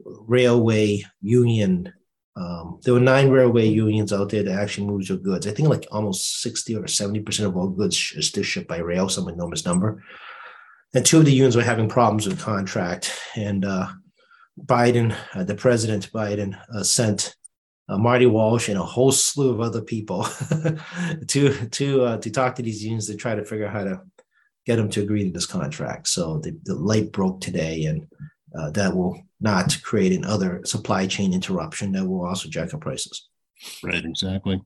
[0.05, 1.91] railway union
[2.37, 5.47] um, there were nine railway unions out there that actually moved your goods.
[5.47, 9.09] I think like almost 60 or 70% of all goods is still shipped by rail,
[9.09, 10.03] some enormous number.
[10.95, 13.17] And two of the unions were having problems with contract.
[13.37, 13.89] And uh,
[14.61, 17.37] Biden, uh, the president Biden, uh, sent
[17.89, 20.25] uh, Marty Walsh and a whole slew of other people
[21.29, 24.01] to to uh, to talk to these unions to try to figure out how to
[24.65, 26.09] get them to agree to this contract.
[26.09, 28.07] So the, the light broke today, and
[28.59, 33.29] uh, that will not create another supply chain interruption that will also jack up prices.
[33.83, 34.63] Right, exactly.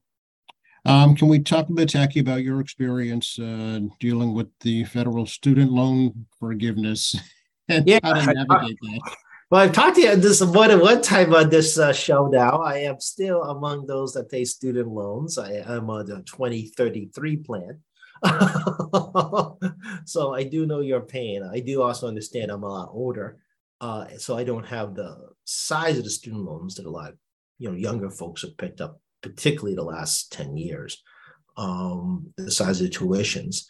[0.85, 5.27] Um, can we talk a bit, Tackey, about your experience uh, dealing with the federal
[5.27, 7.17] student loan forgiveness
[7.69, 9.17] and yeah, how to navigate I, that?
[9.51, 12.61] Well, I've talked to you this more than one time on this uh, show now.
[12.61, 15.39] I am still among those that pay student loans.
[15.39, 17.81] I am on the 2033 plan.
[20.05, 21.43] so I do know your pain.
[21.43, 23.39] I do also understand I'm a lot older.
[23.81, 27.17] Uh, so I don't have the size of the student loans that a lot, of
[27.59, 31.03] you know, younger folks have picked up, particularly the last 10 years,
[31.57, 33.65] um, the size of the tuitions.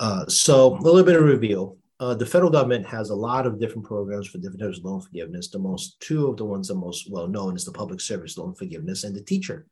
[0.00, 1.78] Uh, so a little bit of review.
[2.00, 5.00] Uh, the federal government has a lot of different programs for different types of loan
[5.00, 5.48] forgiveness.
[5.48, 8.54] The most two of the ones that most well known is the public service loan
[8.54, 9.66] forgiveness and the teacher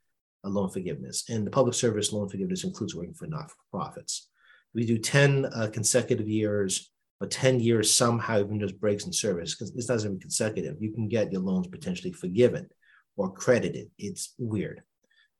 [0.44, 1.24] loan forgiveness.
[1.28, 4.28] And the public service loan forgiveness includes working for not-for-profits.
[4.74, 6.91] We do 10 uh, consecutive years
[7.22, 10.74] but 10 years somehow even just breaks in service because this doesn't be consecutive.
[10.80, 12.68] You can get your loans potentially forgiven
[13.16, 13.92] or credited.
[13.96, 14.82] It's weird.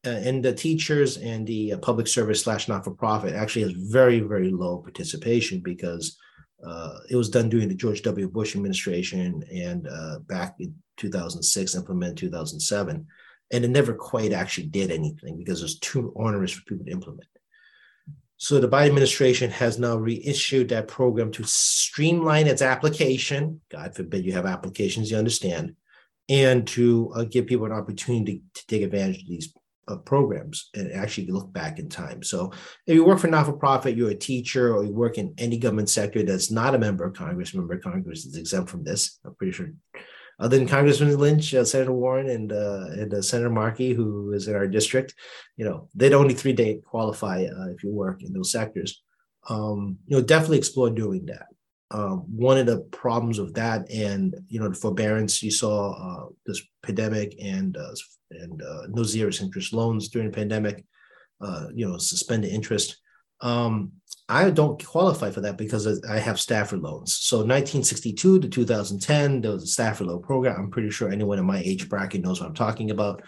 [0.07, 3.73] Uh, and the teachers and the uh, public service slash not for profit actually has
[3.73, 6.17] very, very low participation because
[6.65, 8.29] uh, it was done during the George W.
[8.29, 13.05] Bush administration and uh, back in 2006, implemented 2007.
[13.51, 16.93] And it never quite actually did anything because it was too onerous for people to
[16.93, 17.27] implement.
[18.43, 23.61] So the Biden administration has now reissued that program to streamline its application.
[23.71, 25.77] God forbid you have applications, you understand,
[26.29, 29.55] and to uh, give people an opportunity to take advantage of these
[30.05, 32.25] programs and actually look back in time.
[32.25, 32.51] So
[32.85, 35.57] if you work for not for profit, you're a teacher, or you work in any
[35.57, 39.21] government sector that's not a member of Congress, member of Congress is exempt from this.
[39.25, 39.71] I'm pretty sure
[40.43, 44.49] other than Congressman Lynch, uh, Senator Warren, and uh, and uh, Senator Markey, who is
[44.49, 45.15] in our district,
[45.57, 49.05] you know, they'd only three day qualify uh, if you work in those sectors.
[49.49, 51.47] Um, you know, definitely explore doing that.
[51.93, 56.29] Um, one of the problems with that, and you know, the forbearance you saw uh,
[56.45, 57.95] this pandemic and uh,
[58.33, 60.85] and no zero interest loans during the pandemic,
[61.73, 63.01] you know, suspended interest.
[63.43, 63.93] Um,
[64.29, 67.15] I don't qualify for that because I have Stafford loans.
[67.15, 70.57] So 1962 to 2010, there was a Stafford loan program.
[70.59, 73.23] I'm pretty sure anyone in my age bracket knows what I'm talking about,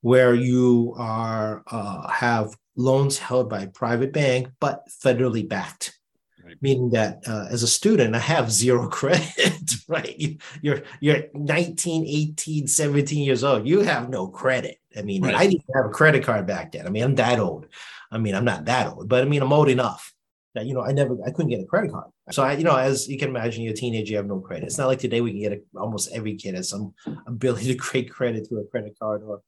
[0.00, 5.98] where you are uh, have loans held by a private bank but federally backed.
[6.44, 6.56] Right.
[6.62, 10.40] Meaning that uh, as a student, I have zero credit, right?
[10.62, 13.68] You're you're 19, 18, 17 years old.
[13.68, 14.78] You have no credit.
[14.96, 15.34] I mean, right.
[15.34, 16.86] I didn't have a credit card back then.
[16.86, 17.66] I mean, I'm that old.
[18.10, 20.14] I mean, I'm not that old, but I mean, I'm old enough
[20.58, 22.10] that you know I never I couldn't get a credit card.
[22.30, 24.66] So I you know as you can imagine, you're a teenager, you have no credit.
[24.66, 26.94] It's not like today we can get a, almost every kid has some
[27.26, 29.42] ability to create credit through a credit card or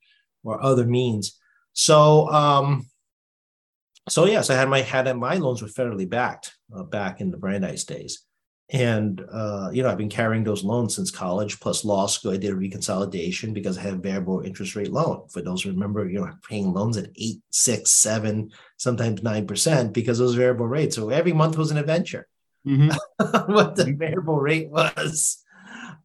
[0.44, 1.38] or other means.
[1.72, 2.86] So um
[4.08, 7.36] so yes, I had my had my loans were federally backed uh, back in the
[7.36, 8.22] Brandeis days.
[8.72, 12.32] And uh, you know, I've been carrying those loans since college, plus law school.
[12.32, 15.26] I did a reconsolidation because I had a variable interest rate loan.
[15.28, 19.92] For those who remember, you know, paying loans at eight, six, seven, sometimes nine percent
[19.92, 20.94] because those variable rates.
[20.94, 22.28] So every month was an adventure.
[22.66, 23.52] Mm-hmm.
[23.52, 25.42] what the variable rate was.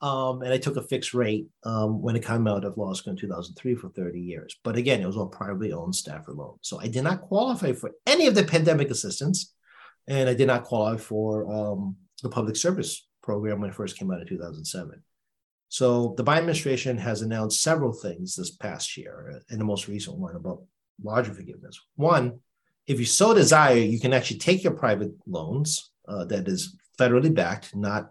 [0.01, 3.11] Um, and I took a fixed rate um, when it came out of law school
[3.11, 4.55] in 2003 for 30 years.
[4.63, 6.57] But again, it was all privately owned Stafford loan.
[6.61, 9.53] So I did not qualify for any of the pandemic assistance,
[10.07, 14.11] and I did not qualify for um, the public service program when it first came
[14.11, 15.01] out in 2007.
[15.69, 20.17] So the Biden administration has announced several things this past year, and the most recent
[20.17, 20.63] one about
[21.03, 21.79] larger forgiveness.
[21.95, 22.39] One,
[22.87, 27.33] if you so desire, you can actually take your private loans uh, that is federally
[27.33, 28.09] backed, not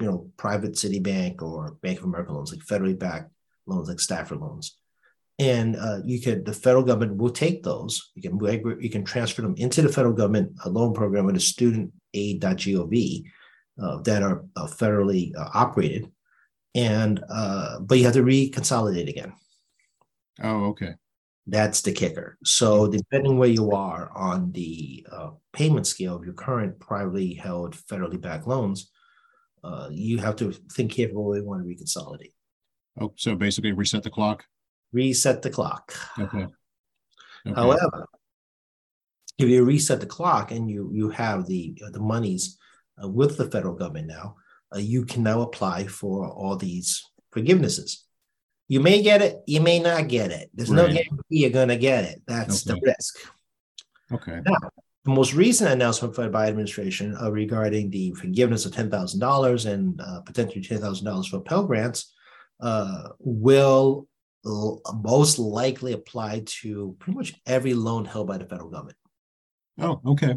[0.00, 3.30] you know private Citibank or Bank of America loans, like federally backed
[3.66, 4.76] loans, like Stafford loans.
[5.38, 8.12] And uh, you could the federal government will take those.
[8.14, 8.38] You can
[8.80, 11.40] you can transfer them into the federal government loan program with a
[12.14, 13.24] studentaid.gov
[13.82, 16.10] uh, that are uh, federally uh, operated,
[16.74, 19.32] and uh, but you have to reconsolidate again.
[20.42, 20.94] Oh, okay.
[21.46, 22.38] That's the kicker.
[22.44, 27.76] So depending where you are on the uh, payment scale of your current privately held
[27.76, 28.90] federally backed loans,
[29.62, 32.32] uh, you have to think carefully where you want to reconsolidate.
[32.98, 34.44] Oh, so basically reset the clock.
[34.92, 35.94] Reset the clock.
[36.18, 36.46] Okay.
[37.46, 37.54] okay.
[37.54, 38.06] However,
[39.38, 42.58] if you reset the clock and you you have the the monies
[43.02, 44.36] uh, with the federal government now,
[44.74, 48.02] uh, you can now apply for all these forgivenesses.
[48.68, 50.50] You may get it, you may not get it.
[50.54, 50.76] There's right.
[50.76, 52.22] no guarantee you're going to get it.
[52.26, 52.80] That's okay.
[52.80, 53.18] the risk.
[54.12, 54.40] Okay.
[54.46, 54.56] Now,
[55.04, 60.00] the most recent announcement by the Biden administration uh, regarding the forgiveness of $10,000 and
[60.00, 62.14] uh, potentially $10,000 for Pell Grants
[62.60, 64.08] uh, will
[64.44, 68.96] most likely apply to pretty much every loan held by the federal government.
[69.78, 70.36] Oh, okay.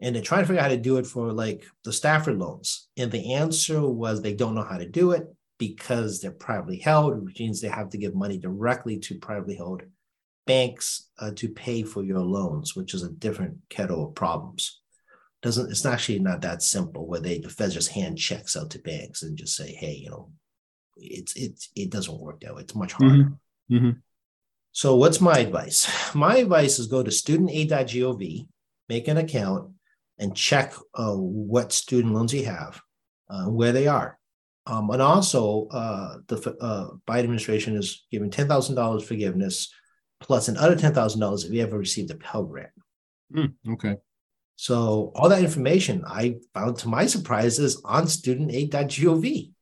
[0.00, 2.88] And they're trying to figure out how to do it for like the Stafford loans.
[2.96, 5.26] And the answer was they don't know how to do it
[5.58, 9.82] because they're privately held, which means they have to give money directly to privately held
[10.46, 14.80] banks uh, to pay for your loans, which is a different kettle of problems.
[15.42, 18.78] Doesn't it's actually not that simple where they the Fed just hand checks out to
[18.78, 20.30] banks and just say, hey, you know,
[20.96, 22.62] it's it's it doesn't work that way.
[22.62, 23.24] It's much harder.
[23.70, 23.76] Mm-hmm.
[23.76, 23.90] Mm-hmm.
[24.76, 25.88] So what's my advice?
[26.14, 28.46] My advice is go to studentaid.gov,
[28.90, 29.72] make an account,
[30.18, 32.78] and check uh, what student loans you have,
[33.30, 34.18] uh, where they are.
[34.66, 39.72] Um, and also, uh, the uh, Biden administration is giving ten thousand dollars forgiveness,
[40.20, 42.68] plus another ten thousand dollars if you ever received a Pell Grant.
[43.34, 43.96] Mm, okay.
[44.56, 49.52] So all that information I found, to my surprise, is on studentaid.gov.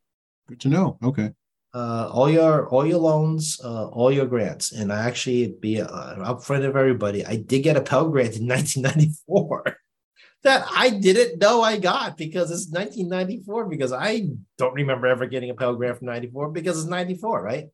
[0.49, 0.99] Good to know.
[1.05, 1.31] Okay.
[1.75, 6.15] Uh, all your all your loans, uh, all your grants, and I actually be uh,
[6.17, 7.27] upfront of everybody.
[7.27, 9.77] I did get a Pell Grant in 1994
[10.45, 13.67] that I didn't know I got because it's 1994.
[13.67, 17.67] Because I don't remember ever getting a Pell Grant from 94 because it's 94, right?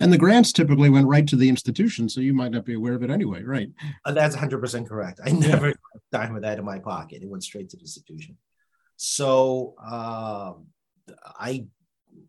[0.00, 2.94] And the grants typically went right to the institution, so you might not be aware
[2.94, 3.70] of it anyway, right?
[4.04, 5.20] Uh, that's 100% correct.
[5.24, 5.74] I never yeah.
[6.12, 7.22] dime of that in my pocket.
[7.22, 8.36] It went straight to the institution.
[8.96, 10.54] So uh,
[11.38, 11.66] I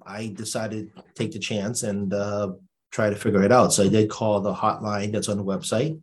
[0.09, 2.53] I decided to take the chance and uh,
[2.91, 3.73] try to figure it out.
[3.73, 5.99] So I did call the hotline that's on the website.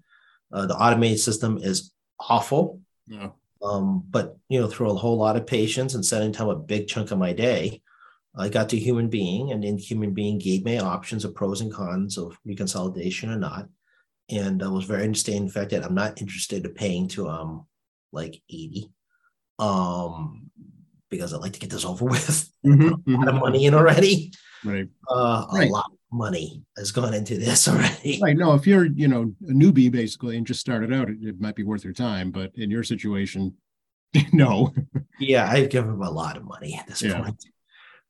[0.52, 2.80] Uh, the automated system is awful.
[3.06, 3.30] Yeah.
[3.62, 6.86] Um, but you know, through a whole lot of patience and spending time a big
[6.86, 7.82] chunk of my day,
[8.36, 11.72] I got to human being, and then human being gave me options of pros and
[11.72, 13.68] cons of reconsolidation or not.
[14.28, 17.66] And I was very understanding the fact that I'm not interested in paying to um
[18.12, 18.90] like 80.
[19.58, 20.50] Um
[21.10, 22.50] because I'd like to get this over with.
[22.66, 23.38] Mm-hmm, a lot of mm-hmm.
[23.38, 24.32] money in already.
[24.64, 24.88] Right.
[25.08, 25.68] Uh, right.
[25.68, 28.18] A lot of money has gone into this already.
[28.20, 28.36] Right.
[28.36, 31.54] No, if you're, you know, a newbie basically and just started out, it, it might
[31.54, 32.32] be worth your time.
[32.32, 33.54] But in your situation,
[34.32, 34.74] no.
[35.20, 37.22] yeah, I've given him a lot of money at this yeah.
[37.22, 37.44] point.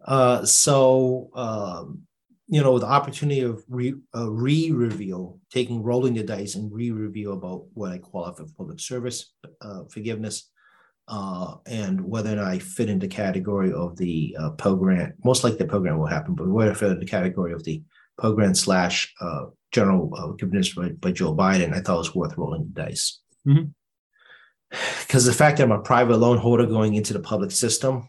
[0.03, 2.07] Uh, so, um,
[2.49, 7.67] you know, the opportunity of re, uh, re-reveal, taking rolling the dice and re-review about
[7.75, 10.51] what I qualify for public service uh, forgiveness
[11.09, 15.15] uh, and whether or not I fit into category of the uh, Pell Grant.
[15.25, 17.65] Most likely the Pell Grant will happen, but whether I fit into the category of
[17.65, 17.83] the
[18.21, 22.37] Pell Grant slash uh, general uh, by, by, Joe Biden, I thought it was worth
[22.37, 23.21] rolling the dice.
[23.45, 25.19] Because mm-hmm.
[25.27, 28.09] the fact that I'm a private loan holder going into the public system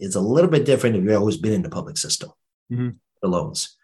[0.00, 2.30] is a little bit different if you've always been in the public system,
[2.72, 2.90] mm-hmm.
[3.22, 3.76] the loans.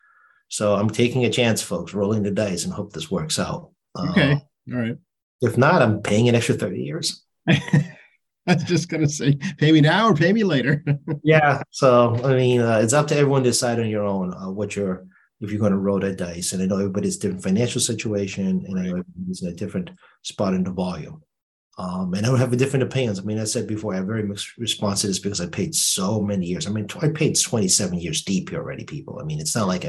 [0.48, 3.70] So I'm taking a chance, folks, rolling the dice and hope this works out.
[3.98, 4.32] Okay.
[4.32, 4.96] Uh, All right.
[5.40, 7.24] If not, I'm paying an extra 30 years.
[8.46, 10.84] I was just gonna say, pay me now or pay me later.
[11.22, 11.62] yeah.
[11.70, 14.76] So I mean, uh, it's up to everyone to decide on your own uh, what
[14.76, 15.06] you're
[15.40, 16.52] if you're going to roll that dice.
[16.52, 18.80] And I know everybody's different financial situation, and right.
[18.80, 19.90] I know everybody's in a different
[20.22, 21.22] spot in the volume.
[21.78, 23.18] Um, and I would have a different opinions.
[23.18, 25.74] I mean, I said before, I have very mixed response to this because I paid
[25.74, 26.66] so many years.
[26.66, 29.18] I mean, I paid 27 years deep here already, people.
[29.18, 29.88] I mean, it's not like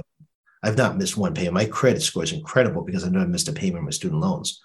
[0.64, 1.56] I've not missed one payment.
[1.56, 4.22] My credit score is incredible because I know I missed a payment on my student
[4.22, 4.62] loans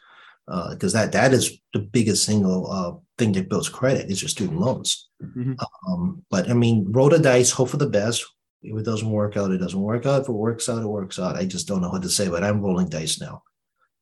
[0.47, 4.29] because uh, that that is the biggest single uh, thing that builds credit is your
[4.29, 5.09] student loans.
[5.23, 5.55] Mm-hmm.
[5.89, 8.25] Um, but I mean, roll the dice, hope for the best.
[8.63, 10.23] If it doesn't work out, it doesn't work out.
[10.23, 11.37] If it works out, it works out.
[11.37, 13.43] I just don't know what to say, but I'm rolling dice now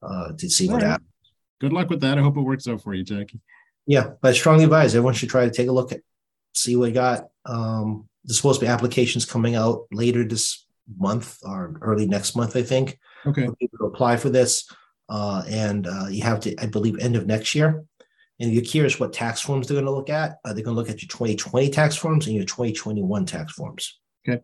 [0.03, 0.91] uh, to see All what right.
[0.91, 1.09] happens.
[1.61, 2.19] Good luck with that.
[2.19, 3.41] I hope it works out for you, Jackie.
[3.87, 6.01] Yeah, but I strongly advise everyone should try to take a look at,
[6.55, 7.29] see what you got.
[7.45, 10.67] Um, there's supposed to be applications coming out later this
[10.99, 12.99] month or early next month, I think.
[13.27, 13.49] Okay.
[13.59, 14.67] People to apply for this
[15.09, 17.85] uh, and uh, you have to, I believe, end of next year.
[18.41, 20.39] And you're curious what tax forms they're going to look at.
[20.45, 24.01] Are they going to look at your 2020 tax forms and your 2021 tax forms?
[24.29, 24.43] Okay.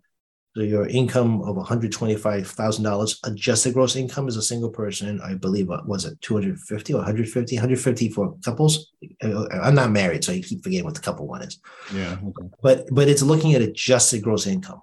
[0.57, 5.83] So your income of $125,000 adjusted gross income as a single person, I believe, uh,
[5.87, 7.57] was it 250 or 150?
[7.57, 8.91] 150 for couples.
[9.23, 11.61] Uh, I'm not married, so I keep forgetting what the couple one is.
[11.95, 12.17] Yeah.
[12.25, 12.49] Okay.
[12.63, 14.83] But but it's looking at adjusted gross income.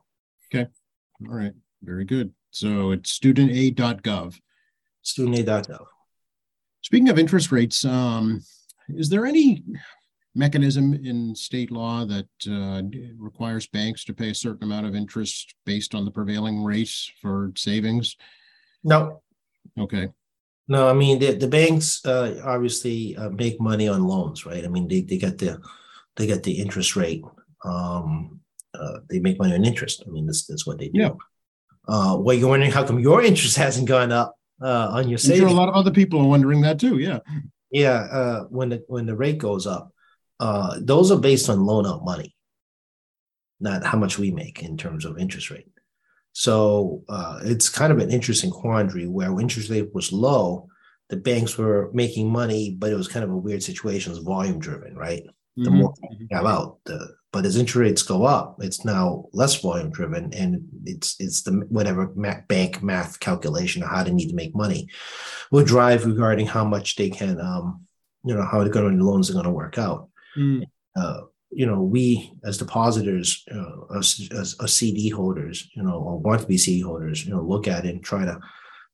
[0.53, 0.69] Okay.
[1.27, 1.53] All right.
[1.83, 2.33] Very good.
[2.51, 4.39] So it's studentaid.gov.
[5.03, 5.85] Studentaid.gov.
[6.81, 8.41] Speaking of interest rates, um,
[8.89, 9.63] is there any
[10.35, 12.83] mechanism in state law that uh,
[13.17, 17.51] requires banks to pay a certain amount of interest based on the prevailing rates for
[17.55, 18.15] savings?
[18.83, 19.21] No.
[19.77, 20.09] Okay.
[20.67, 24.63] No, I mean the, the banks uh, obviously uh, make money on loans, right?
[24.63, 25.61] I mean they, they get the
[26.15, 27.23] they get the interest rate.
[27.63, 28.41] Um,
[28.73, 30.03] uh, they make money on interest.
[30.05, 30.99] I mean that's that's what they do.
[30.99, 31.09] Yeah.
[31.87, 35.39] Uh, well, you're wondering how come your interest hasn't gone up uh, on your savings?
[35.39, 36.97] sure a lot of other people are wondering that too.
[36.97, 37.19] Yeah.
[37.71, 39.91] Yeah, uh, when the when the rate goes up,
[40.39, 42.35] uh, those are based on loan out money,
[43.59, 45.67] not how much we make in terms of interest rate.
[46.31, 50.67] So uh, it's kind of an interesting quandary where interest rate was low,
[51.09, 54.11] the banks were making money, but it was kind of a weird situation.
[54.11, 55.23] It was volume driven, right?
[55.57, 55.77] The Mhm.
[55.77, 59.91] more you have out, the but as interest rates go up, it's now less volume
[59.91, 62.07] driven, and it's it's the whatever
[62.47, 64.87] bank math calculation of how they need to make money
[65.51, 67.85] will drive regarding how much they can, um,
[68.23, 70.09] you know, how the government loans are going to work out.
[70.37, 70.63] Mm,
[70.95, 71.21] uh,
[71.51, 76.41] you know, we as depositors, uh, as, as, as CD holders, you know, or want
[76.41, 78.39] to be CD holders, you know, look at it and try to,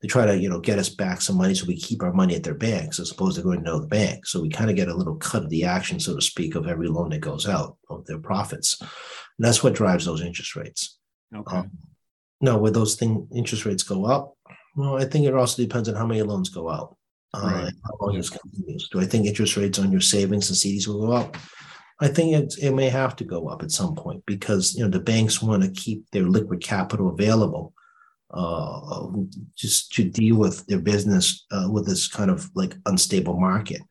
[0.03, 2.35] they try to, you know, get us back some money so we keep our money
[2.35, 4.25] at their banks as opposed to going to the bank.
[4.27, 6.67] So we kind of get a little cut of the action, so to speak, of
[6.67, 8.79] every loan that goes out of their profits.
[8.81, 8.89] And
[9.39, 10.99] that's what drives those interest rates.
[11.33, 11.57] okay.
[11.57, 11.71] Um,
[12.41, 14.33] no, where those thing interest rates go up,
[14.75, 16.97] well, I think it also depends on how many loans go out.
[17.33, 17.73] Uh, Right.
[17.85, 18.89] how long this continues.
[18.91, 21.37] Do I think interest rates on your savings and CDs will go up?
[22.01, 24.89] I think it, it may have to go up at some point because you know
[24.89, 27.72] the banks want to keep their liquid capital available,
[28.33, 29.07] uh,
[29.55, 33.81] just to deal with their business uh, with this kind of like unstable market.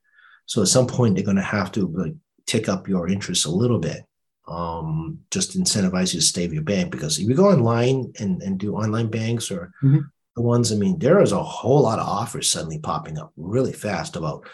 [0.47, 2.14] So at some point they're going to have to like
[2.47, 4.03] tick up your interest a little bit,
[4.49, 6.90] um, just incentivize you to stay with your bank.
[6.90, 10.03] Because if you go online and, and do online banks or Mhm.
[10.36, 13.72] the ones, I mean, there is a whole lot of offers suddenly popping up really
[13.72, 14.45] fast about,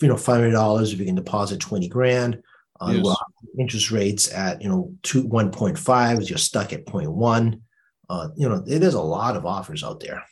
[0.00, 2.40] you know, five hundred dollars if you can deposit twenty grand.
[2.80, 3.04] Uh, Yes.
[3.04, 3.18] well,
[3.58, 7.60] interest rates at you know two one point five, you're stuck at 0.1.
[8.08, 10.22] Uh, you know, is a lot of offers out there.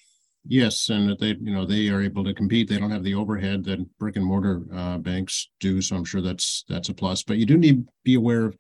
[0.47, 2.69] Yes, and they, you know, they are able to compete.
[2.69, 5.81] They don't have the overhead that brick and mortar uh, banks do.
[5.81, 7.23] So I'm sure that's that's a plus.
[7.23, 8.57] But you do need to be aware of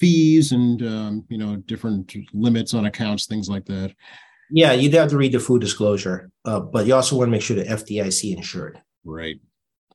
[0.00, 3.94] fees and um, you know different limits on accounts, things like that.
[4.50, 7.42] Yeah, you'd have to read the food disclosure, uh, but you also want to make
[7.42, 8.82] sure the FDIC insured.
[9.04, 9.36] Right.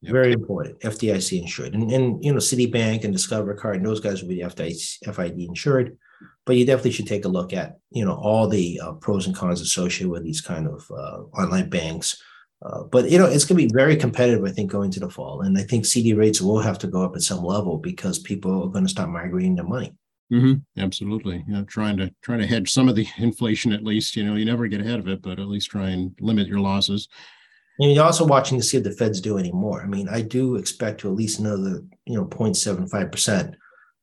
[0.01, 0.11] Yep.
[0.13, 4.21] Very important, FDIC insured, and and you know Citibank and Discover Card, and those guys
[4.21, 5.97] will be FDIC, FID insured.
[6.45, 9.35] But you definitely should take a look at you know all the uh, pros and
[9.35, 12.21] cons associated with these kind of uh, online banks.
[12.65, 15.09] Uh, but you know it's going to be very competitive, I think, going to the
[15.09, 18.19] fall, and I think CD rates will have to go up at some level because
[18.19, 19.93] people are going to start migrating their money.
[20.29, 21.43] hmm Absolutely.
[21.47, 24.15] You know, trying to trying to hedge some of the inflation at least.
[24.15, 26.59] You know, you never get ahead of it, but at least try and limit your
[26.59, 27.07] losses.
[27.79, 29.81] And you're also watching to see if the Feds do any more.
[29.81, 33.55] I mean, I do expect to at least another, you know, 0.75 percent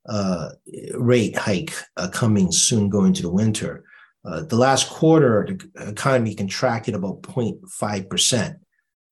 [0.08, 0.50] uh,
[0.94, 3.84] rate hike uh, coming soon, going to the winter.
[4.24, 8.58] Uh, the last quarter, the economy contracted about 0.5 percent.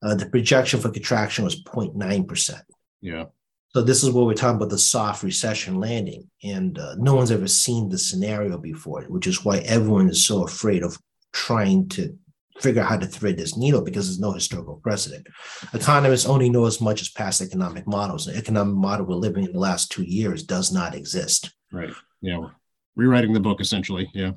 [0.03, 2.63] Uh, the projection for contraction was 0.9 percent.
[3.01, 3.27] Yeah.
[3.73, 7.31] So this is where we're talking about the soft recession landing, and uh, no one's
[7.31, 10.99] ever seen the scenario before, which is why everyone is so afraid of
[11.33, 12.17] trying to
[12.61, 15.27] figure out how to thread this needle because there's no historical precedent.
[15.73, 18.27] Economists only know as much as past economic models.
[18.27, 21.53] The economic model we're living in the last two years does not exist.
[21.73, 21.93] Right.
[22.21, 22.49] Yeah.
[22.97, 24.11] Rewriting the book essentially.
[24.15, 24.33] Yeah.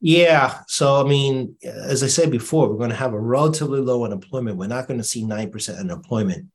[0.00, 0.60] Yeah.
[0.68, 4.56] So, I mean, as I said before, we're going to have a relatively low unemployment.
[4.56, 6.46] We're not going to see 9% unemployment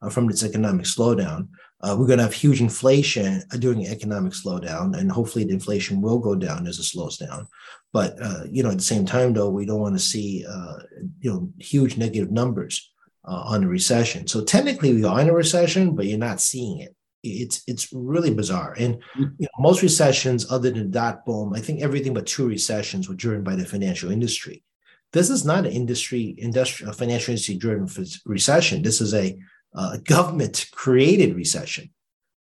[0.00, 1.48] uh, from this economic slowdown.
[1.80, 6.18] Uh, we're going to have huge inflation during economic slowdown, and hopefully the inflation will
[6.18, 7.48] go down as it slows down.
[7.92, 10.78] But, uh, you know, at the same time, though, we don't want to see, uh,
[11.20, 12.90] you know, huge negative numbers
[13.26, 14.26] uh, on the recession.
[14.26, 16.94] So technically we are in a recession, but you're not seeing it.
[17.22, 18.74] It's it's really bizarre.
[18.76, 23.08] And you know, most recessions, other than dot boom, I think everything but two recessions
[23.08, 24.64] were driven by the financial industry.
[25.12, 27.88] This is not an industry, industrial, financial industry driven
[28.26, 28.82] recession.
[28.82, 29.38] This is a
[29.72, 31.90] uh, government created recession,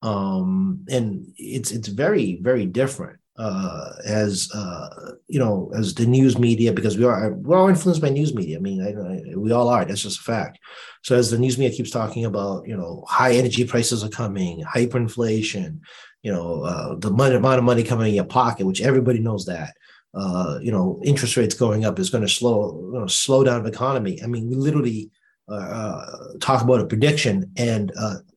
[0.03, 3.19] um, and it's it's very very different.
[3.41, 8.01] Uh, as uh, you know, as the news media, because we are we're all influenced
[8.01, 8.57] by news media.
[8.57, 9.83] I mean, I, I, we all are.
[9.83, 10.59] That's just a fact.
[11.01, 14.63] So as the news media keeps talking about, you know, high energy prices are coming,
[14.63, 15.79] hyperinflation,
[16.21, 19.47] you know, uh, the money, amount of money coming in your pocket, which everybody knows
[19.47, 19.73] that.
[20.13, 23.63] Uh, you know, interest rates going up is going to slow, you know, slow down
[23.63, 24.21] the economy.
[24.21, 25.09] I mean, we literally
[25.49, 27.91] uh, uh, talk about a prediction, and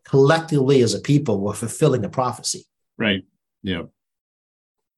[0.05, 2.65] collectively as a people, we're fulfilling the prophecy.
[2.97, 3.25] Right.
[3.63, 3.83] Yeah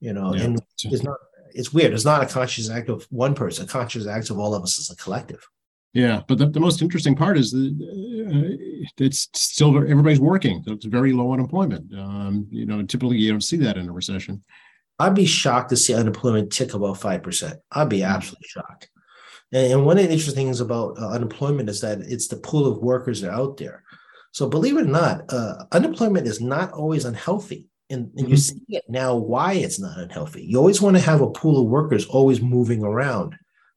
[0.01, 0.45] you know, yeah.
[0.45, 1.17] and it's not
[1.57, 1.93] it's weird.
[1.93, 4.79] It's not a conscious act of one person, a conscious act of all of us
[4.79, 5.47] as a collective.
[5.95, 10.63] Yeah, but the, the most interesting part is that uh, it's still everybody's working.
[10.63, 11.93] So it's very low unemployment.
[11.95, 14.45] Um, you know, typically you don't see that in a recession.
[14.99, 17.61] I'd be shocked to see unemployment tick above five percent.
[17.73, 18.07] I'd be hmm.
[18.07, 18.91] absolutely shocked.
[19.53, 22.67] And, and, one of the interesting things about uh, unemployment is that it's the pool
[22.67, 23.83] of workers that are out there.
[24.33, 28.31] So believe it or not, uh, unemployment is not always unhealthy and, and mm-hmm.
[28.31, 30.45] you see it now why it's not unhealthy.
[30.45, 33.37] You always want to have a pool of workers always moving around.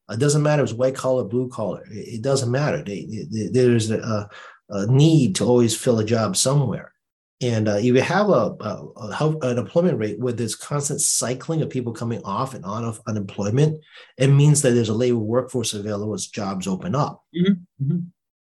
[0.10, 1.86] It doesn't matter if it's white collar, blue collar.
[1.92, 2.84] It, doesn't matter.
[2.84, 4.28] They, they, there's a,
[4.70, 6.92] a, need to always fill a job somewhere.
[7.42, 11.00] And uh, if you have a, a, a health, an employment rate where there's constant
[11.00, 13.82] cycling of people coming off and on of unemployment,
[14.18, 17.24] it means that there's a labor workforce available as jobs open up.
[17.36, 17.84] Mm-hmm.
[17.84, 18.00] Mm-hmm.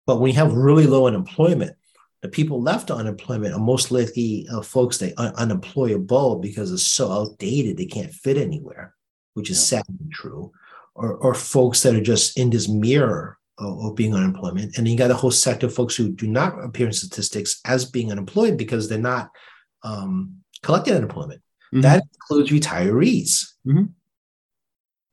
[0.06, 1.76] But when you have really low unemployment,
[2.24, 7.12] the people left unemployment are most likely uh, folks that are unemployable because it's so
[7.12, 8.94] outdated they can't fit anywhere,
[9.34, 9.82] which is yeah.
[9.82, 10.50] sadly true,
[10.94, 14.78] or, or folks that are just in this mirror of, of being unemployment.
[14.78, 17.84] And you got a whole sector of folks who do not appear in statistics as
[17.84, 19.28] being unemployed because they're not
[19.82, 21.42] um, collecting unemployment.
[21.74, 21.82] Mm-hmm.
[21.82, 23.52] That includes retirees.
[23.66, 23.84] Mm-hmm.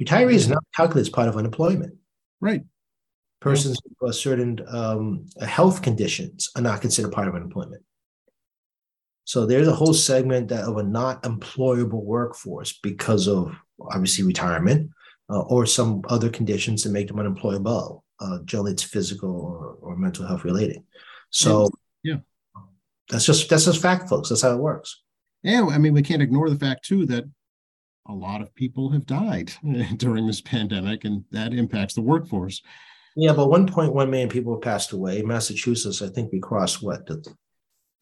[0.01, 1.95] Retirees are not calculated as part of unemployment.
[2.39, 2.62] Right
[3.41, 7.83] persons with certain um, health conditions are not considered part of unemployment.
[9.25, 14.91] So there's a whole segment that of a not employable workforce because of obviously retirement
[15.29, 18.03] uh, or some other conditions that make them unemployable.
[18.19, 20.83] Uh, generally, it's physical or, or mental health related.
[21.31, 21.69] So
[22.03, 22.17] yeah,
[23.09, 24.29] that's just that's just fact, folks.
[24.29, 25.01] That's how it works.
[25.43, 27.23] Yeah, I mean, we can't ignore the fact too that
[28.07, 29.51] a lot of people have died
[29.97, 32.61] during this pandemic, and that impacts the workforce.
[33.16, 35.22] Yeah, but 1.1 million people have passed away.
[35.22, 37.05] Massachusetts, I think we crossed what?
[37.05, 37.24] The,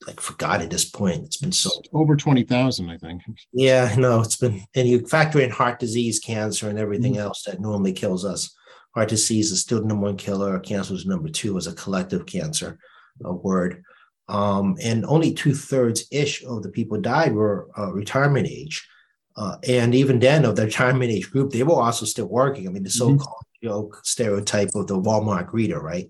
[0.08, 1.26] I forgot at this point.
[1.26, 3.24] It's been so over 20,000, I think.
[3.52, 7.22] Yeah, no, it's been, and you factor in heart disease, cancer, and everything mm-hmm.
[7.22, 8.56] else that normally kills us.
[8.96, 10.58] Heart disease is still the number one killer.
[10.60, 12.80] Cancer is number two as a collective cancer
[13.24, 13.84] a word.
[14.28, 18.88] Um, and only two thirds ish of the people died were uh, retirement age.
[19.36, 22.68] Uh, and even then, of the retirement age group, they were also still working.
[22.68, 26.08] I mean, the so called know stereotype of the Walmart greeter, right?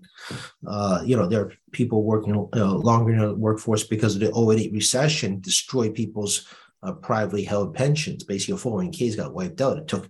[0.66, 4.28] Uh, you know, there are people working uh, longer in the workforce because of the
[4.28, 6.46] 08 recession destroyed people's
[6.82, 8.24] uh, privately held pensions.
[8.24, 9.78] Basically, your 401ks got wiped out.
[9.78, 10.08] It took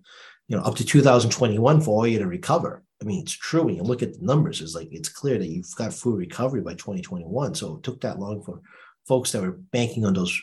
[0.48, 2.82] you know up to 2021 for you to recover.
[3.00, 4.60] I mean, it's true when you look at the numbers.
[4.60, 7.54] It's like it's clear that you've got full recovery by 2021.
[7.54, 8.60] So it took that long for
[9.08, 10.38] folks that were banking on those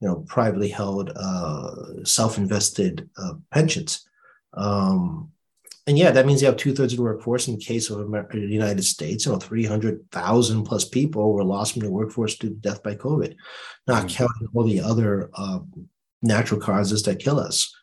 [0.00, 4.08] you know privately held uh, self-invested uh, pensions.
[4.54, 5.30] Um,
[5.90, 7.48] and yeah, that means you have two thirds of the workforce.
[7.48, 11.72] In the case of America, the United States, you know, 300,000 plus people were lost
[11.72, 13.34] from the workforce due to death by COVID,
[13.88, 14.16] not mm-hmm.
[14.16, 15.58] counting all the other uh,
[16.22, 17.74] natural causes that kill us.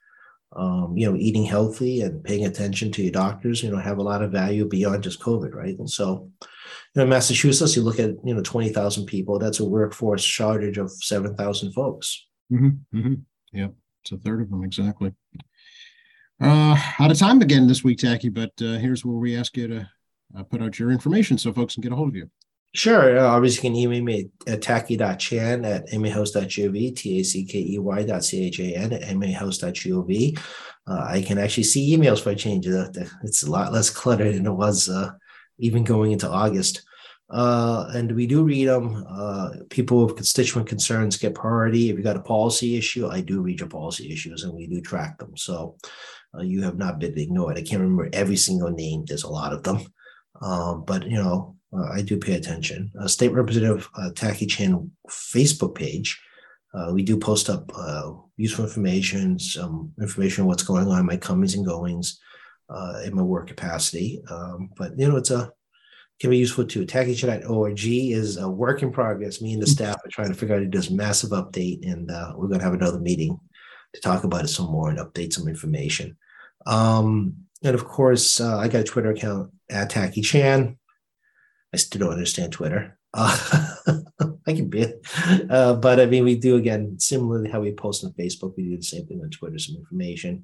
[0.55, 4.03] Um, you know, eating healthy and paying attention to your doctors, you know, have a
[4.03, 5.77] lot of value beyond just COVID, right?
[5.77, 6.47] And so, you
[6.95, 10.91] know, in Massachusetts, you look at, you know, 20,000 people, that's a workforce shortage of
[10.91, 12.25] 7,000 folks.
[12.53, 12.97] Mm-hmm.
[12.97, 13.13] Mm-hmm.
[13.51, 13.73] Yep.
[14.03, 15.13] It's a third of them, exactly.
[16.39, 19.67] Uh, out of time again this week, Tackey, but uh, here's where we ask you
[19.67, 19.89] to
[20.37, 22.29] uh, put out your information so folks can get a hold of you.
[22.75, 23.17] Sure.
[23.17, 30.39] Uh, obviously, you can email me at tackey.chan at mahouse.gov, T-A-C-K-E-Y dot C-H-A-N at mahouse.gov.
[30.87, 32.67] Uh, I can actually see emails for a change.
[32.67, 35.11] It's a lot less cluttered than it was uh,
[35.57, 36.83] even going into August.
[37.29, 39.05] Uh, and we do read them.
[39.09, 41.89] Uh, people with constituent concerns get priority.
[41.89, 44.79] If you got a policy issue, I do read your policy issues and we do
[44.79, 45.35] track them.
[45.35, 45.75] So
[46.35, 47.57] uh, you have not been ignored.
[47.57, 49.05] I can't remember every single name.
[49.05, 49.81] There's a lot of them,
[50.41, 52.91] um, but you know uh, I do pay attention.
[52.99, 56.21] Uh, State Representative uh, Tackey Chan Facebook page.
[56.73, 61.17] Uh, we do post up uh, useful information, some information on what's going on, my
[61.17, 62.19] comings and goings
[63.05, 64.21] in my work capacity.
[64.29, 65.51] Um, but you know, it's a
[66.19, 66.83] can be useful too.
[66.83, 69.39] TackeyChan.org is a work in progress.
[69.39, 69.71] Me and the mm-hmm.
[69.71, 72.65] staff are trying to figure out to do this massive update, and we're going to
[72.65, 73.39] have another meeting
[73.97, 76.17] to talk about it some more and update some information.
[76.65, 80.77] Um, and of course, uh, I got a Twitter account at Tackey Chan.
[81.73, 82.97] I still don't understand Twitter.
[83.13, 83.73] Uh,
[84.47, 84.93] I can be.
[85.49, 88.77] Uh, but I mean, we do again, similarly how we post on Facebook, we do
[88.77, 90.43] the same thing on Twitter, some information.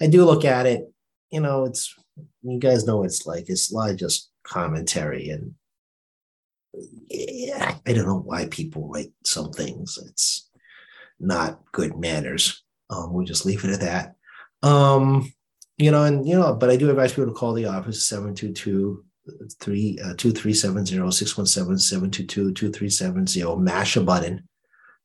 [0.00, 0.90] I do look at it,
[1.30, 1.94] you know, it's,
[2.42, 3.48] you guys know what it's like.
[3.48, 5.54] It's a lot of just commentary and
[7.08, 9.98] yeah, I don't know why people write some things.
[10.06, 10.48] It's
[11.20, 12.61] not good manners.
[12.92, 14.14] Um, we'll just leave it at that.
[14.62, 15.32] Um,
[15.78, 19.04] you know, and you know, but I do advise people to call the office 722
[19.60, 23.26] three uh, two three seven zero six one seven seven two two two three seven
[23.26, 23.56] zero.
[23.56, 24.48] Mash a button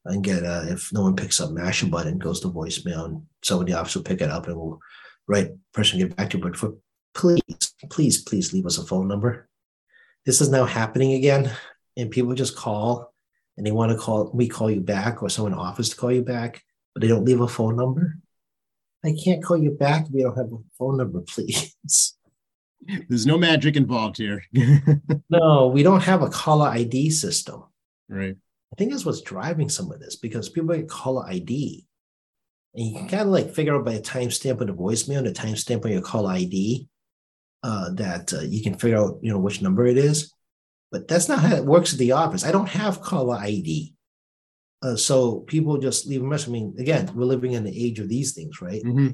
[0.06, 3.22] and get uh, if no one picks up, mash a button goes to voicemail, and
[3.44, 4.80] somebody office will pick it up and will
[5.28, 6.44] right person get back to you.
[6.44, 6.76] But for
[7.14, 7.42] please,
[7.90, 9.48] please, please leave us a phone number.
[10.26, 11.52] This is now happening again,
[11.96, 13.14] and people just call
[13.58, 16.22] and they want to call we call you back or someone office to call you
[16.22, 16.64] back,
[16.98, 18.18] but they don't leave a phone number.
[19.06, 21.76] I can't call you back if we don't have a phone number, please.
[23.08, 24.44] There's no magic involved here.
[25.30, 27.66] no, we don't have a caller ID system.
[28.10, 28.36] Right.
[28.36, 31.86] I think that's what's driving some of this because people get caller ID.
[32.74, 35.28] And you can kind of like figure out by a timestamp on the voicemail and
[35.28, 36.88] a timestamp on your call ID
[37.62, 40.34] uh, that uh, you can figure out, you know, which number it is.
[40.92, 42.44] But that's not how it works at the office.
[42.44, 43.94] I don't have caller ID.
[44.82, 46.50] Uh, so people just leave a message.
[46.50, 48.84] I mean, again, we're living in the age of these things, right?
[48.84, 49.10] Mm-hmm.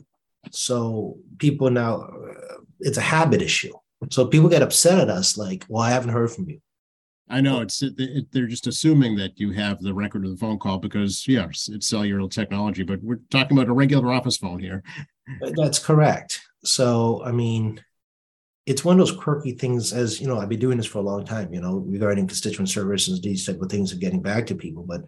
[0.51, 3.73] So people now, uh, it's a habit issue.
[4.11, 6.59] So people get upset at us, like, "Well, I haven't heard from you."
[7.29, 10.37] I know it's it, it, they're just assuming that you have the record of the
[10.37, 14.59] phone call because yes, it's cellular technology, but we're talking about a regular office phone
[14.59, 14.83] here.
[15.55, 16.41] That's correct.
[16.65, 17.81] So I mean,
[18.65, 19.93] it's one of those quirky things.
[19.93, 21.53] As you know, I've been doing this for a long time.
[21.53, 25.01] You know, regarding constituent services, these type of things of getting back to people, but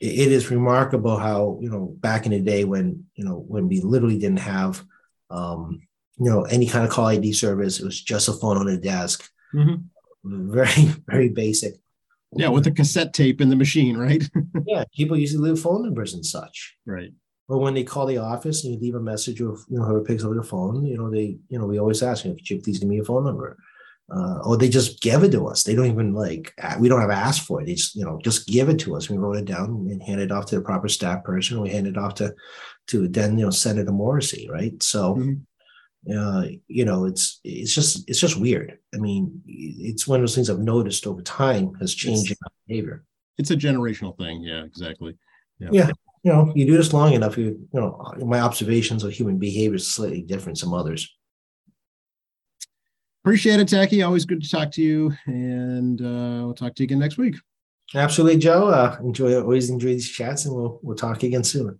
[0.00, 3.80] it is remarkable how you know back in the day when you know when we
[3.80, 4.82] literally didn't have
[5.30, 5.82] um,
[6.18, 8.78] you know any kind of call ID service, it was just a phone on a
[8.78, 9.28] desk.
[9.54, 9.76] Mm-hmm.
[10.52, 11.74] Very very basic.
[12.36, 14.22] Yeah, with a cassette tape in the machine, right?
[14.66, 16.76] yeah, people usually leave phone numbers and such.
[16.84, 17.10] Right.
[17.48, 20.04] Or when they call the office and you leave a message of you know whoever
[20.04, 22.50] picks up the phone, you know they you know we always ask you, know, could
[22.50, 23.56] you please give me a phone number?
[24.10, 25.62] Uh, or they just give it to us.
[25.62, 27.66] They don't even like we don't have asked for it.
[27.66, 29.08] They just you know just give it to us.
[29.08, 31.60] We wrote it down and hand it off to the proper staff person.
[31.60, 32.34] We hand it off to
[32.88, 34.80] to then you know Senator Morrissey, right?
[34.82, 35.14] So.
[35.14, 35.34] Mm-hmm.
[36.10, 38.78] Uh, you know, it's it's just it's just weird.
[38.94, 43.04] I mean, it's one of those things I've noticed over time has changed it's, behavior.
[43.36, 44.42] It's a generational thing.
[44.42, 45.18] Yeah, exactly.
[45.58, 45.68] Yeah.
[45.72, 45.90] yeah.
[46.22, 49.76] You know, you do this long enough, you you know, my observations of human behavior
[49.76, 51.06] is slightly different from others.
[53.22, 54.02] Appreciate it, Tackey.
[54.02, 55.12] Always good to talk to you.
[55.26, 57.36] And uh, we'll talk to you again next week.
[57.94, 58.68] Absolutely, Joe.
[58.68, 61.78] Uh, enjoy always enjoy these chats and we'll we'll talk again soon.